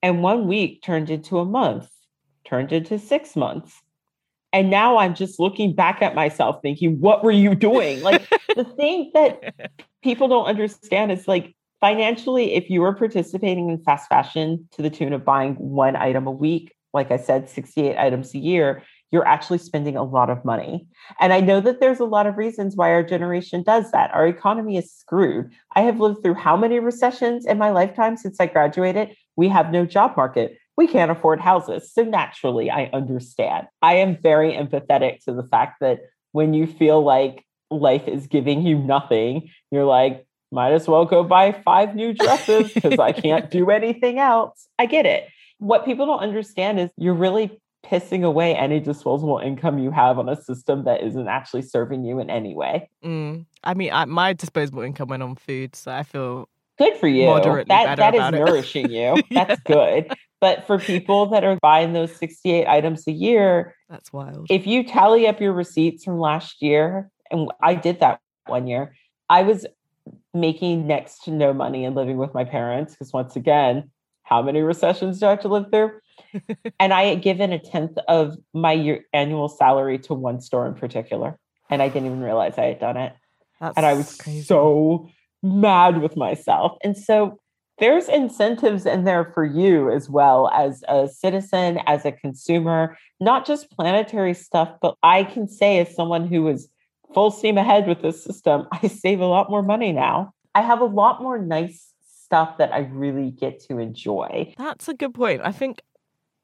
And 0.00 0.22
one 0.22 0.46
week 0.46 0.80
turned 0.82 1.10
into 1.10 1.38
a 1.38 1.44
month, 1.44 1.90
turned 2.44 2.72
into 2.72 3.00
six 3.00 3.34
months. 3.34 3.82
And 4.52 4.70
now 4.70 4.96
I'm 4.96 5.14
just 5.14 5.38
looking 5.38 5.74
back 5.74 6.00
at 6.02 6.14
myself 6.14 6.60
thinking, 6.62 7.00
what 7.00 7.22
were 7.22 7.30
you 7.30 7.54
doing? 7.54 8.02
Like 8.02 8.28
the 8.56 8.64
thing 8.76 9.10
that 9.14 9.70
people 10.02 10.28
don't 10.28 10.46
understand 10.46 11.12
is 11.12 11.28
like 11.28 11.54
financially, 11.80 12.54
if 12.54 12.70
you 12.70 12.80
were 12.80 12.94
participating 12.94 13.68
in 13.68 13.82
fast 13.82 14.08
fashion 14.08 14.68
to 14.72 14.82
the 14.82 14.90
tune 14.90 15.12
of 15.12 15.24
buying 15.24 15.54
one 15.54 15.96
item 15.96 16.26
a 16.26 16.30
week, 16.30 16.74
like 16.94 17.10
I 17.10 17.18
said, 17.18 17.48
68 17.48 17.98
items 17.98 18.34
a 18.34 18.38
year, 18.38 18.82
you're 19.10 19.26
actually 19.26 19.58
spending 19.58 19.96
a 19.96 20.02
lot 20.02 20.30
of 20.30 20.44
money. 20.44 20.86
And 21.20 21.32
I 21.32 21.40
know 21.40 21.60
that 21.60 21.80
there's 21.80 22.00
a 22.00 22.04
lot 22.04 22.26
of 22.26 22.36
reasons 22.36 22.76
why 22.76 22.92
our 22.92 23.02
generation 23.02 23.62
does 23.62 23.90
that. 23.92 24.12
Our 24.12 24.26
economy 24.26 24.76
is 24.76 24.92
screwed. 24.92 25.50
I 25.76 25.82
have 25.82 26.00
lived 26.00 26.22
through 26.22 26.34
how 26.34 26.56
many 26.56 26.78
recessions 26.78 27.46
in 27.46 27.58
my 27.58 27.70
lifetime 27.70 28.16
since 28.16 28.38
I 28.40 28.46
graduated? 28.46 29.14
We 29.36 29.48
have 29.48 29.70
no 29.70 29.86
job 29.86 30.16
market. 30.16 30.58
We 30.78 30.86
can't 30.86 31.10
afford 31.10 31.40
houses. 31.40 31.92
So 31.92 32.04
naturally, 32.04 32.70
I 32.70 32.88
understand. 32.94 33.66
I 33.82 33.96
am 33.96 34.16
very 34.16 34.52
empathetic 34.52 35.22
to 35.24 35.34
the 35.34 35.42
fact 35.42 35.80
that 35.80 36.00
when 36.32 36.54
you 36.54 36.66
feel 36.66 37.02
like 37.02 37.44
life 37.70 38.08
is 38.08 38.26
giving 38.26 38.62
you 38.62 38.78
nothing, 38.78 39.50
you're 39.70 39.84
like, 39.84 40.24
might 40.50 40.72
as 40.72 40.88
well 40.88 41.04
go 41.04 41.22
buy 41.22 41.52
five 41.52 41.94
new 41.94 42.14
dresses 42.14 42.72
because 42.72 42.98
I 42.98 43.12
can't 43.12 43.50
do 43.50 43.70
anything 43.80 44.18
else. 44.18 44.66
I 44.78 44.86
get 44.86 45.04
it 45.04 45.28
what 45.58 45.84
people 45.84 46.06
don't 46.06 46.20
understand 46.20 46.80
is 46.80 46.90
you're 46.96 47.14
really 47.14 47.60
pissing 47.84 48.24
away 48.24 48.54
any 48.54 48.80
disposable 48.80 49.38
income 49.38 49.78
you 49.78 49.90
have 49.90 50.18
on 50.18 50.28
a 50.28 50.40
system 50.40 50.84
that 50.84 51.02
isn't 51.02 51.28
actually 51.28 51.62
serving 51.62 52.04
you 52.04 52.18
in 52.18 52.30
any 52.30 52.54
way. 52.54 52.88
Mm. 53.04 53.46
I 53.64 53.74
mean, 53.74 53.92
I, 53.92 54.04
my 54.04 54.32
disposable 54.32 54.82
income 54.82 55.08
went 55.08 55.22
on 55.22 55.36
food, 55.36 55.76
so 55.76 55.92
I 55.92 56.02
feel 56.02 56.48
good 56.78 56.96
for 56.96 57.08
you. 57.08 57.26
That 57.68 57.96
that 57.96 58.14
is 58.14 58.30
nourishing 58.32 58.90
you. 58.90 59.20
yeah. 59.30 59.44
That's 59.44 59.60
good. 59.62 60.12
But 60.40 60.66
for 60.66 60.78
people 60.78 61.26
that 61.26 61.44
are 61.44 61.58
buying 61.60 61.92
those 61.92 62.14
68 62.14 62.66
items 62.66 63.06
a 63.06 63.12
year, 63.12 63.74
that's 63.88 64.12
wild. 64.12 64.46
If 64.50 64.66
you 64.66 64.84
tally 64.84 65.26
up 65.26 65.40
your 65.40 65.52
receipts 65.52 66.04
from 66.04 66.18
last 66.20 66.62
year, 66.62 67.10
and 67.30 67.50
I 67.60 67.74
did 67.74 68.00
that 68.00 68.20
one 68.46 68.66
year, 68.66 68.94
I 69.28 69.42
was 69.42 69.66
making 70.32 70.86
next 70.86 71.24
to 71.24 71.30
no 71.30 71.52
money 71.52 71.84
and 71.84 71.96
living 71.96 72.16
with 72.16 72.34
my 72.34 72.44
parents 72.44 72.94
because 72.94 73.12
once 73.12 73.36
again, 73.36 73.90
how 74.22 74.42
many 74.42 74.60
recessions 74.60 75.20
do 75.20 75.26
I 75.26 75.30
have 75.30 75.40
to 75.40 75.48
live 75.48 75.66
through? 75.70 75.92
and 76.80 76.92
I 76.92 77.04
had 77.04 77.22
given 77.22 77.52
a 77.52 77.58
tenth 77.58 77.98
of 78.06 78.36
my 78.52 78.72
year, 78.72 79.04
annual 79.12 79.48
salary 79.48 79.98
to 80.00 80.14
one 80.14 80.40
store 80.40 80.66
in 80.66 80.74
particular. 80.74 81.38
And 81.70 81.82
I 81.82 81.88
didn't 81.88 82.06
even 82.06 82.20
realize 82.20 82.58
I 82.58 82.66
had 82.66 82.80
done 82.80 82.96
it. 82.96 83.14
That's 83.60 83.76
and 83.76 83.84
I 83.84 83.94
was 83.94 84.16
crazy. 84.16 84.42
so 84.42 85.08
mad 85.42 86.00
with 86.00 86.16
myself. 86.16 86.76
And 86.84 86.96
so 86.96 87.38
there's 87.78 88.08
incentives 88.08 88.86
in 88.86 89.04
there 89.04 89.30
for 89.34 89.44
you 89.44 89.90
as 89.90 90.08
well 90.10 90.48
as 90.50 90.82
a 90.88 91.08
citizen, 91.08 91.80
as 91.86 92.04
a 92.04 92.12
consumer, 92.12 92.96
not 93.20 93.46
just 93.46 93.70
planetary 93.70 94.34
stuff, 94.34 94.70
but 94.80 94.96
I 95.02 95.24
can 95.24 95.48
say, 95.48 95.78
as 95.78 95.94
someone 95.94 96.26
who 96.26 96.48
is 96.48 96.68
full 97.14 97.30
steam 97.30 97.58
ahead 97.58 97.86
with 97.86 98.02
this 98.02 98.22
system, 98.22 98.66
I 98.72 98.88
save 98.88 99.20
a 99.20 99.26
lot 99.26 99.50
more 99.50 99.62
money 99.62 99.92
now. 99.92 100.32
I 100.54 100.62
have 100.62 100.80
a 100.80 100.86
lot 100.86 101.22
more 101.22 101.38
nice 101.38 101.92
stuff 102.24 102.58
that 102.58 102.72
I 102.72 102.80
really 102.80 103.30
get 103.30 103.60
to 103.68 103.78
enjoy. 103.78 104.52
That's 104.58 104.88
a 104.88 104.94
good 104.94 105.14
point. 105.14 105.40
I 105.44 105.52
think 105.52 105.80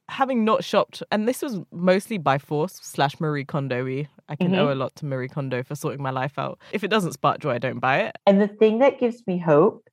having 0.09 0.45
not 0.45 0.65
shopped, 0.65 1.03
and 1.11 1.27
this 1.27 1.43
was 1.43 1.61
mostly 1.73 2.19
by 2.19 2.39
force 2.39 2.79
slash 2.83 3.19
Marie 3.21 3.45
Kondo 3.45 3.85
I 4.29 4.37
can 4.37 4.53
mm-hmm. 4.53 4.55
owe 4.55 4.73
a 4.73 4.75
lot 4.75 4.95
to 4.97 5.07
Marie 5.07 5.29
Kondo 5.29 5.63
for 5.63 5.75
sorting 5.75 6.03
my 6.03 6.11
life 6.11 6.39
out. 6.39 6.59
If 6.73 6.85
it 6.85 6.89
doesn't 6.89 7.13
spark 7.13 7.41
joy, 7.41 7.55
I 7.55 7.59
don't 7.59 7.81
buy 7.81 8.01
it. 8.01 8.17
And 8.27 8.41
the 8.41 8.49
thing 8.49 8.79
that 8.79 8.99
gives 8.99 9.27
me 9.27 9.39
hope 9.39 9.87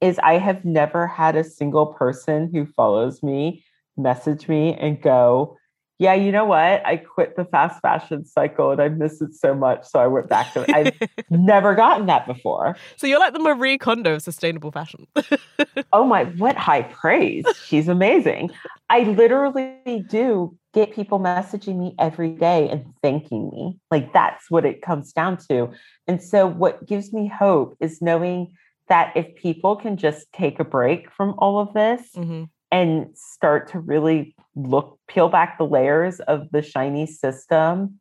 is 0.00 0.18
I 0.20 0.38
have 0.38 0.64
never 0.64 1.06
had 1.06 1.36
a 1.36 1.44
single 1.44 1.86
person 1.86 2.50
who 2.52 2.66
follows 2.66 3.22
me 3.22 3.64
message 3.96 4.48
me 4.48 4.74
and 4.74 5.00
go, 5.00 5.56
yeah, 6.00 6.14
you 6.14 6.32
know 6.32 6.46
what? 6.46 6.84
I 6.86 6.96
quit 6.96 7.36
the 7.36 7.44
fast 7.44 7.82
fashion 7.82 8.24
cycle 8.24 8.70
and 8.70 8.80
I 8.80 8.88
miss 8.88 9.20
it 9.20 9.34
so 9.34 9.54
much. 9.54 9.86
So 9.86 10.00
I 10.00 10.06
went 10.06 10.30
back 10.30 10.50
to 10.54 10.62
it. 10.62 10.70
I've 10.74 11.24
never 11.30 11.74
gotten 11.74 12.06
that 12.06 12.26
before. 12.26 12.74
So 12.96 13.06
you're 13.06 13.18
like 13.18 13.34
the 13.34 13.38
Marie 13.38 13.76
Kondo 13.76 14.14
of 14.14 14.22
sustainable 14.22 14.72
fashion. 14.72 15.06
oh 15.92 16.04
my, 16.04 16.24
what 16.24 16.56
high 16.56 16.84
praise. 16.84 17.44
She's 17.66 17.86
amazing. 17.86 18.50
I 18.88 19.00
literally 19.00 20.06
do 20.08 20.56
get 20.72 20.94
people 20.94 21.20
messaging 21.20 21.76
me 21.76 21.94
every 21.98 22.30
day 22.30 22.70
and 22.70 22.86
thanking 23.02 23.50
me. 23.50 23.78
Like 23.90 24.14
that's 24.14 24.50
what 24.50 24.64
it 24.64 24.80
comes 24.80 25.12
down 25.12 25.36
to. 25.50 25.68
And 26.06 26.22
so 26.22 26.46
what 26.46 26.86
gives 26.86 27.12
me 27.12 27.28
hope 27.28 27.76
is 27.78 28.00
knowing 28.00 28.54
that 28.90 29.16
if 29.16 29.34
people 29.36 29.76
can 29.76 29.96
just 29.96 30.30
take 30.32 30.60
a 30.60 30.64
break 30.64 31.10
from 31.10 31.34
all 31.38 31.58
of 31.58 31.72
this 31.72 32.02
mm-hmm. 32.14 32.44
and 32.70 33.06
start 33.14 33.70
to 33.70 33.78
really 33.78 34.34
look 34.54 34.98
peel 35.08 35.28
back 35.28 35.56
the 35.56 35.64
layers 35.64 36.20
of 36.20 36.50
the 36.50 36.60
shiny 36.60 37.06
system 37.06 37.98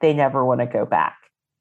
they 0.00 0.14
never 0.14 0.44
want 0.46 0.60
to 0.60 0.66
go 0.66 0.86
back. 0.86 1.18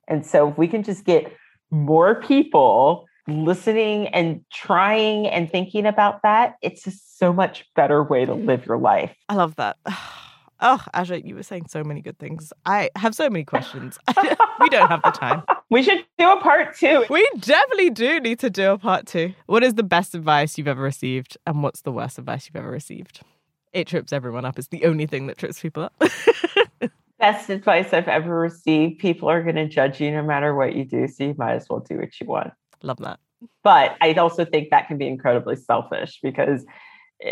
And 0.08 0.26
so 0.26 0.50
if 0.50 0.58
we 0.58 0.70
can 0.70 0.82
just 0.82 1.04
get 1.04 1.36
more 1.72 2.22
people 2.22 3.06
listening 3.28 4.08
and 4.08 4.44
trying 4.52 5.28
and 5.28 5.52
thinking 5.52 5.86
about 5.86 6.22
that 6.24 6.56
it's 6.64 6.84
just 6.84 7.20
so 7.20 7.32
much 7.32 7.64
better 7.76 8.02
way 8.02 8.26
to 8.26 8.34
live 8.34 8.66
your 8.66 8.80
life. 8.80 9.14
I 9.28 9.36
love 9.36 9.56
that 9.58 9.78
Oh, 10.62 10.84
Aja, 10.94 11.22
you 11.24 11.36
were 11.36 11.44
saying 11.44 11.68
so 11.70 11.84
many 11.84 12.02
good 12.02 12.20
things. 12.20 12.52
I 12.66 12.90
have 12.96 13.16
so 13.16 13.30
many 13.30 13.46
questions. 13.46 13.98
we 14.60 14.70
don't 14.70 14.90
have 14.90 15.02
the 15.04 15.12
time. 15.12 15.44
We 15.72 15.84
should 15.84 16.04
do 16.18 16.28
a 16.28 16.42
part 16.42 16.76
two. 16.76 17.06
We 17.12 17.30
definitely 17.38 17.92
do 17.92 18.20
need 18.20 18.40
to 18.40 18.50
do 18.50 18.72
a 18.72 18.80
part 18.80 19.06
two. 19.06 19.36
What 19.46 19.64
is 19.64 19.76
the 19.76 19.84
best 19.84 20.16
advice 20.16 20.58
you've 20.58 20.68
ever 20.68 20.82
received, 20.82 21.38
and 21.46 21.62
what's 21.62 21.82
the 21.82 21.92
worst 21.92 22.18
advice 22.18 22.48
you've 22.48 22.56
ever 22.56 22.72
received? 22.72 23.22
it 23.74 23.88
trips 23.88 24.14
everyone 24.14 24.46
up. 24.46 24.58
It's 24.58 24.68
the 24.68 24.86
only 24.86 25.06
thing 25.06 25.28
that 25.28 25.38
trips 25.38 25.62
people 25.62 25.84
up. 25.84 25.94
Best 27.20 27.50
advice 27.50 27.94
I've 27.94 28.08
ever 28.08 28.40
received. 28.40 29.00
People 29.00 29.30
are 29.30 29.44
going 29.44 29.56
to 29.56 29.68
judge 29.68 30.00
you 30.00 30.12
no 30.12 30.24
matter 30.24 30.56
what 30.56 30.74
you 30.76 30.86
do. 30.86 31.08
So 31.08 31.26
you 31.26 31.36
might 31.38 31.56
as 31.56 31.68
well 31.70 31.80
do 31.80 31.98
what 31.98 32.20
you 32.20 32.28
want. 32.28 32.54
Love 32.82 32.98
that. 33.00 33.20
But 33.64 33.98
I 34.02 34.14
also 34.14 34.46
think 34.46 34.70
that 34.70 34.88
can 34.88 34.98
be 34.98 35.08
incredibly 35.08 35.56
selfish 35.56 36.20
because 36.24 36.66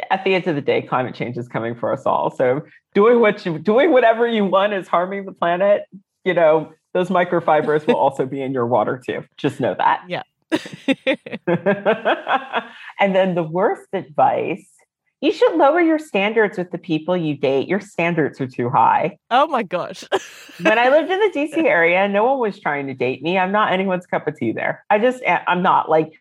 at 0.10 0.23
the 0.23 0.36
end 0.36 0.47
of 0.47 0.56
the 0.56 0.62
day, 0.62 0.82
climate 0.82 1.15
change 1.15 1.38
is 1.38 1.47
coming 1.47 1.76
for 1.76 1.93
us 1.93 2.06
all. 2.06 2.30
So 2.30 2.62
doing 2.93 3.19
what 3.19 3.45
you 3.45 3.60
doing 3.60 3.91
whatever 3.91 4.28
you 4.28 4.45
want 4.45 4.73
is 4.73 4.88
harming 4.88 5.26
the 5.26 5.32
planet. 5.32 5.84
You 6.26 6.34
know, 6.34 6.73
those 6.93 7.10
microfibers 7.10 7.88
will 7.88 7.95
also 7.95 8.26
be 8.26 8.41
in 8.41 8.54
your 8.54 8.65
water 8.65 9.02
too. 9.04 9.23
Just 9.38 9.60
know 9.60 9.76
that. 9.78 10.04
Yeah. 10.08 10.23
and 13.00 13.15
then 13.15 13.36
the 13.36 13.43
worst 13.43 13.88
advice 13.93 14.65
you 15.21 15.32
should 15.32 15.56
lower 15.56 15.82
your 15.82 15.97
standards 15.97 16.58
with 16.58 16.71
the 16.71 16.78
people 16.78 17.17
you 17.17 17.36
date. 17.36 17.67
Your 17.67 17.80
standards 17.80 18.39
are 18.39 18.47
too 18.47 18.69
high. 18.69 19.17
Oh 19.32 19.47
my 19.47 19.63
gosh. 19.63 20.04
when 20.62 20.78
I 20.78 20.89
lived 20.89 21.10
in 21.10 21.19
the 21.19 21.32
DC 21.34 21.63
area, 21.63 22.08
no 22.08 22.26
one 22.26 22.39
was 22.39 22.60
trying 22.60 22.88
to 22.88 22.93
date 22.93 23.23
me. 23.23 23.38
I'm 23.38 23.52
not 23.52 23.73
anyone's 23.73 24.06
cup 24.06 24.28
of 24.28 24.38
tea 24.38 24.52
there. 24.52 24.86
I 24.89 25.00
just, 25.00 25.23
I'm 25.26 25.63
not 25.63 25.89
like, 25.89 26.13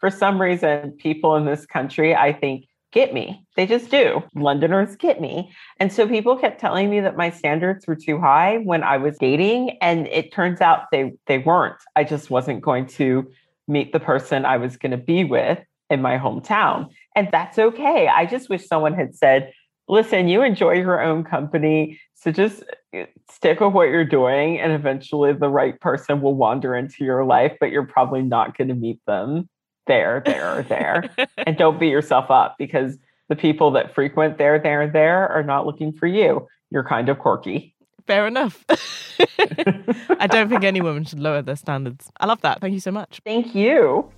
for 0.00 0.10
some 0.10 0.40
reason, 0.40 0.92
people 0.92 1.36
in 1.36 1.46
this 1.46 1.64
country, 1.64 2.14
I 2.14 2.32
think, 2.32 2.66
get 2.92 3.12
me. 3.12 3.44
They 3.56 3.66
just 3.66 3.90
do. 3.90 4.22
Londoners 4.34 4.96
get 4.96 5.20
me. 5.20 5.52
And 5.80 5.92
so 5.92 6.06
people 6.06 6.36
kept 6.36 6.60
telling 6.60 6.90
me 6.90 7.00
that 7.00 7.16
my 7.16 7.30
standards 7.30 7.86
were 7.86 7.96
too 7.96 8.20
high 8.20 8.58
when 8.58 8.82
I 8.82 8.98
was 8.98 9.16
dating. 9.18 9.78
And 9.80 10.06
it 10.08 10.32
turns 10.32 10.60
out 10.60 10.84
they, 10.92 11.12
they 11.26 11.38
weren't. 11.38 11.82
I 11.96 12.04
just 12.04 12.30
wasn't 12.30 12.60
going 12.60 12.86
to 12.88 13.30
meet 13.66 13.92
the 13.92 14.00
person 14.00 14.44
I 14.44 14.58
was 14.58 14.76
going 14.76 14.92
to 14.92 14.98
be 14.98 15.24
with 15.24 15.58
in 15.90 16.02
my 16.02 16.18
hometown. 16.18 16.88
And 17.16 17.28
that's 17.32 17.58
okay. 17.58 18.08
I 18.08 18.26
just 18.26 18.48
wish 18.48 18.66
someone 18.66 18.94
had 18.94 19.14
said, 19.14 19.52
listen, 19.88 20.28
you 20.28 20.42
enjoy 20.42 20.72
your 20.72 21.00
own 21.00 21.24
company. 21.24 22.00
So 22.14 22.30
just 22.30 22.62
uh, 22.96 23.04
stick 23.30 23.60
with 23.60 23.72
what 23.72 23.88
you're 23.88 24.04
doing. 24.04 24.60
And 24.60 24.72
eventually 24.72 25.32
the 25.32 25.48
right 25.48 25.78
person 25.80 26.20
will 26.20 26.34
wander 26.34 26.74
into 26.74 27.04
your 27.04 27.24
life, 27.24 27.56
but 27.58 27.70
you're 27.70 27.86
probably 27.86 28.22
not 28.22 28.56
going 28.56 28.68
to 28.68 28.74
meet 28.74 29.00
them 29.06 29.48
there, 29.86 30.22
there, 30.24 30.62
there. 30.68 31.10
and 31.46 31.56
don't 31.56 31.78
beat 31.78 31.90
yourself 31.90 32.30
up 32.30 32.56
because 32.58 32.98
the 33.28 33.36
people 33.36 33.70
that 33.72 33.94
frequent 33.94 34.38
there, 34.38 34.58
there, 34.58 34.88
there 34.88 35.28
are 35.28 35.42
not 35.42 35.66
looking 35.66 35.92
for 35.92 36.06
you. 36.06 36.46
You're 36.70 36.84
kind 36.84 37.08
of 37.08 37.18
quirky. 37.18 37.74
Fair 38.06 38.26
enough. 38.26 38.64
I 38.68 40.26
don't 40.26 40.48
think 40.48 40.64
any 40.64 40.80
woman 40.80 41.04
should 41.04 41.20
lower 41.20 41.42
their 41.42 41.56
standards. 41.56 42.10
I 42.20 42.26
love 42.26 42.40
that. 42.42 42.60
Thank 42.60 42.74
you 42.74 42.80
so 42.80 42.90
much. 42.90 43.20
Thank 43.24 43.54
you. 43.54 44.10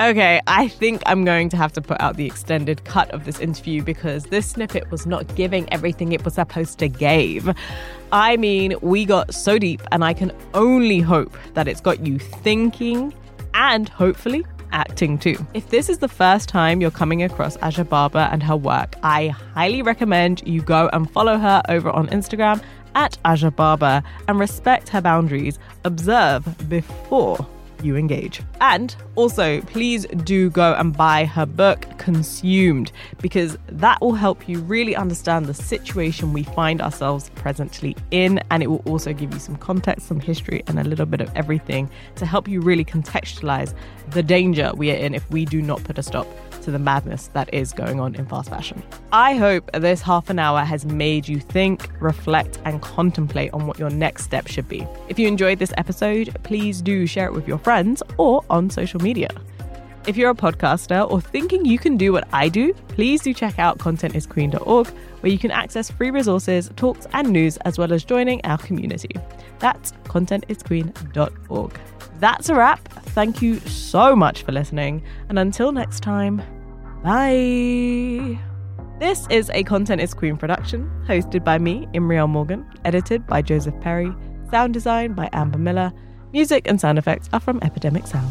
Okay, 0.00 0.40
I 0.46 0.66
think 0.66 1.02
I'm 1.04 1.26
going 1.26 1.50
to 1.50 1.58
have 1.58 1.74
to 1.74 1.82
put 1.82 2.00
out 2.00 2.16
the 2.16 2.24
extended 2.24 2.82
cut 2.86 3.10
of 3.10 3.26
this 3.26 3.38
interview 3.38 3.82
because 3.82 4.24
this 4.24 4.48
snippet 4.48 4.90
was 4.90 5.04
not 5.04 5.34
giving 5.36 5.70
everything 5.70 6.12
it 6.12 6.24
was 6.24 6.34
supposed 6.36 6.78
to 6.78 6.88
give. 6.88 7.54
I 8.10 8.38
mean, 8.38 8.76
we 8.80 9.04
got 9.04 9.34
so 9.34 9.58
deep, 9.58 9.82
and 9.92 10.02
I 10.02 10.14
can 10.14 10.32
only 10.54 11.00
hope 11.00 11.36
that 11.52 11.68
it's 11.68 11.82
got 11.82 12.06
you 12.06 12.18
thinking 12.18 13.12
and 13.52 13.90
hopefully 13.90 14.46
acting 14.72 15.18
too. 15.18 15.36
If 15.52 15.68
this 15.68 15.90
is 15.90 15.98
the 15.98 16.08
first 16.08 16.48
time 16.48 16.80
you're 16.80 16.90
coming 16.90 17.22
across 17.22 17.58
Aja 17.58 17.84
Barber 17.84 18.26
and 18.32 18.42
her 18.42 18.56
work, 18.56 18.96
I 19.02 19.28
highly 19.28 19.82
recommend 19.82 20.42
you 20.48 20.62
go 20.62 20.88
and 20.94 21.10
follow 21.10 21.36
her 21.36 21.60
over 21.68 21.90
on 21.90 22.06
Instagram 22.06 22.62
at 22.94 23.18
Aja 23.26 23.50
Barber 23.50 24.02
and 24.28 24.38
respect 24.38 24.88
her 24.88 25.02
boundaries. 25.02 25.58
Observe 25.84 26.70
before 26.70 27.46
you 27.84 27.96
engage. 27.96 28.42
And 28.60 28.94
also, 29.14 29.60
please 29.62 30.06
do 30.24 30.50
go 30.50 30.74
and 30.74 30.96
buy 30.96 31.24
her 31.24 31.46
book, 31.46 31.86
Consumed, 31.98 32.92
because 33.20 33.58
that 33.66 34.00
will 34.00 34.14
help 34.14 34.48
you 34.48 34.60
really 34.60 34.96
understand 34.96 35.46
the 35.46 35.54
situation 35.54 36.32
we 36.32 36.42
find 36.42 36.80
ourselves 36.80 37.30
presently 37.34 37.96
in. 38.10 38.40
And 38.50 38.62
it 38.62 38.68
will 38.68 38.82
also 38.86 39.12
give 39.12 39.32
you 39.32 39.40
some 39.40 39.56
context, 39.56 40.08
some 40.08 40.20
history, 40.20 40.62
and 40.66 40.78
a 40.78 40.84
little 40.84 41.06
bit 41.06 41.20
of 41.20 41.30
everything 41.34 41.90
to 42.16 42.26
help 42.26 42.48
you 42.48 42.60
really 42.60 42.84
contextualize 42.84 43.74
the 44.10 44.22
danger 44.22 44.72
we 44.76 44.90
are 44.90 44.96
in 44.96 45.14
if 45.14 45.28
we 45.30 45.44
do 45.44 45.62
not 45.62 45.82
put 45.84 45.98
a 45.98 46.02
stop 46.02 46.26
to 46.62 46.70
the 46.70 46.78
madness 46.78 47.28
that 47.28 47.52
is 47.52 47.72
going 47.72 48.00
on 48.00 48.14
in 48.14 48.26
fast 48.26 48.50
fashion. 48.50 48.82
I 49.12 49.34
hope 49.34 49.70
this 49.72 50.02
half 50.02 50.30
an 50.30 50.38
hour 50.38 50.60
has 50.60 50.84
made 50.84 51.28
you 51.28 51.40
think, 51.40 51.90
reflect, 52.00 52.58
and 52.64 52.80
contemplate 52.82 53.52
on 53.52 53.66
what 53.66 53.78
your 53.78 53.90
next 53.90 54.24
step 54.24 54.46
should 54.46 54.68
be. 54.68 54.86
If 55.08 55.18
you 55.18 55.28
enjoyed 55.28 55.58
this 55.58 55.72
episode, 55.76 56.36
please 56.42 56.80
do 56.82 57.06
share 57.06 57.26
it 57.26 57.32
with 57.32 57.48
your 57.48 57.58
friends 57.58 58.02
or 58.18 58.44
on 58.50 58.70
social 58.70 59.00
media. 59.00 59.28
If 60.06 60.16
you're 60.16 60.30
a 60.30 60.34
podcaster 60.34 61.08
or 61.10 61.20
thinking 61.20 61.66
you 61.66 61.78
can 61.78 61.98
do 61.98 62.12
what 62.12 62.26
I 62.32 62.48
do, 62.48 62.72
please 62.88 63.20
do 63.20 63.34
check 63.34 63.58
out 63.58 63.78
contentisqueen.org, 63.78 64.88
where 64.88 65.30
you 65.30 65.38
can 65.38 65.50
access 65.50 65.90
free 65.90 66.10
resources, 66.10 66.70
talks, 66.76 67.06
and 67.12 67.30
news, 67.30 67.58
as 67.58 67.78
well 67.78 67.92
as 67.92 68.02
joining 68.02 68.44
our 68.46 68.56
community. 68.56 69.14
That's 69.58 69.92
contentisqueen.org. 70.04 71.80
That's 72.18 72.48
a 72.48 72.54
wrap. 72.54 72.99
Thank 73.12 73.42
you 73.42 73.58
so 73.60 74.14
much 74.14 74.42
for 74.44 74.52
listening. 74.52 75.02
And 75.28 75.38
until 75.38 75.72
next 75.72 76.00
time, 76.00 76.42
bye. 77.02 78.38
This 79.00 79.26
is 79.30 79.50
a 79.50 79.64
Content 79.64 80.00
is 80.00 80.14
Queen 80.14 80.36
production, 80.36 80.90
hosted 81.08 81.42
by 81.42 81.58
me, 81.58 81.88
Imriel 81.94 82.28
Morgan, 82.28 82.64
edited 82.84 83.26
by 83.26 83.42
Joseph 83.42 83.74
Perry, 83.80 84.12
sound 84.50 84.74
design 84.74 85.14
by 85.14 85.28
Amber 85.32 85.58
Miller. 85.58 85.92
Music 86.32 86.68
and 86.68 86.80
sound 86.80 86.98
effects 86.98 87.28
are 87.32 87.40
from 87.40 87.58
Epidemic 87.62 88.06
Sound. 88.06 88.30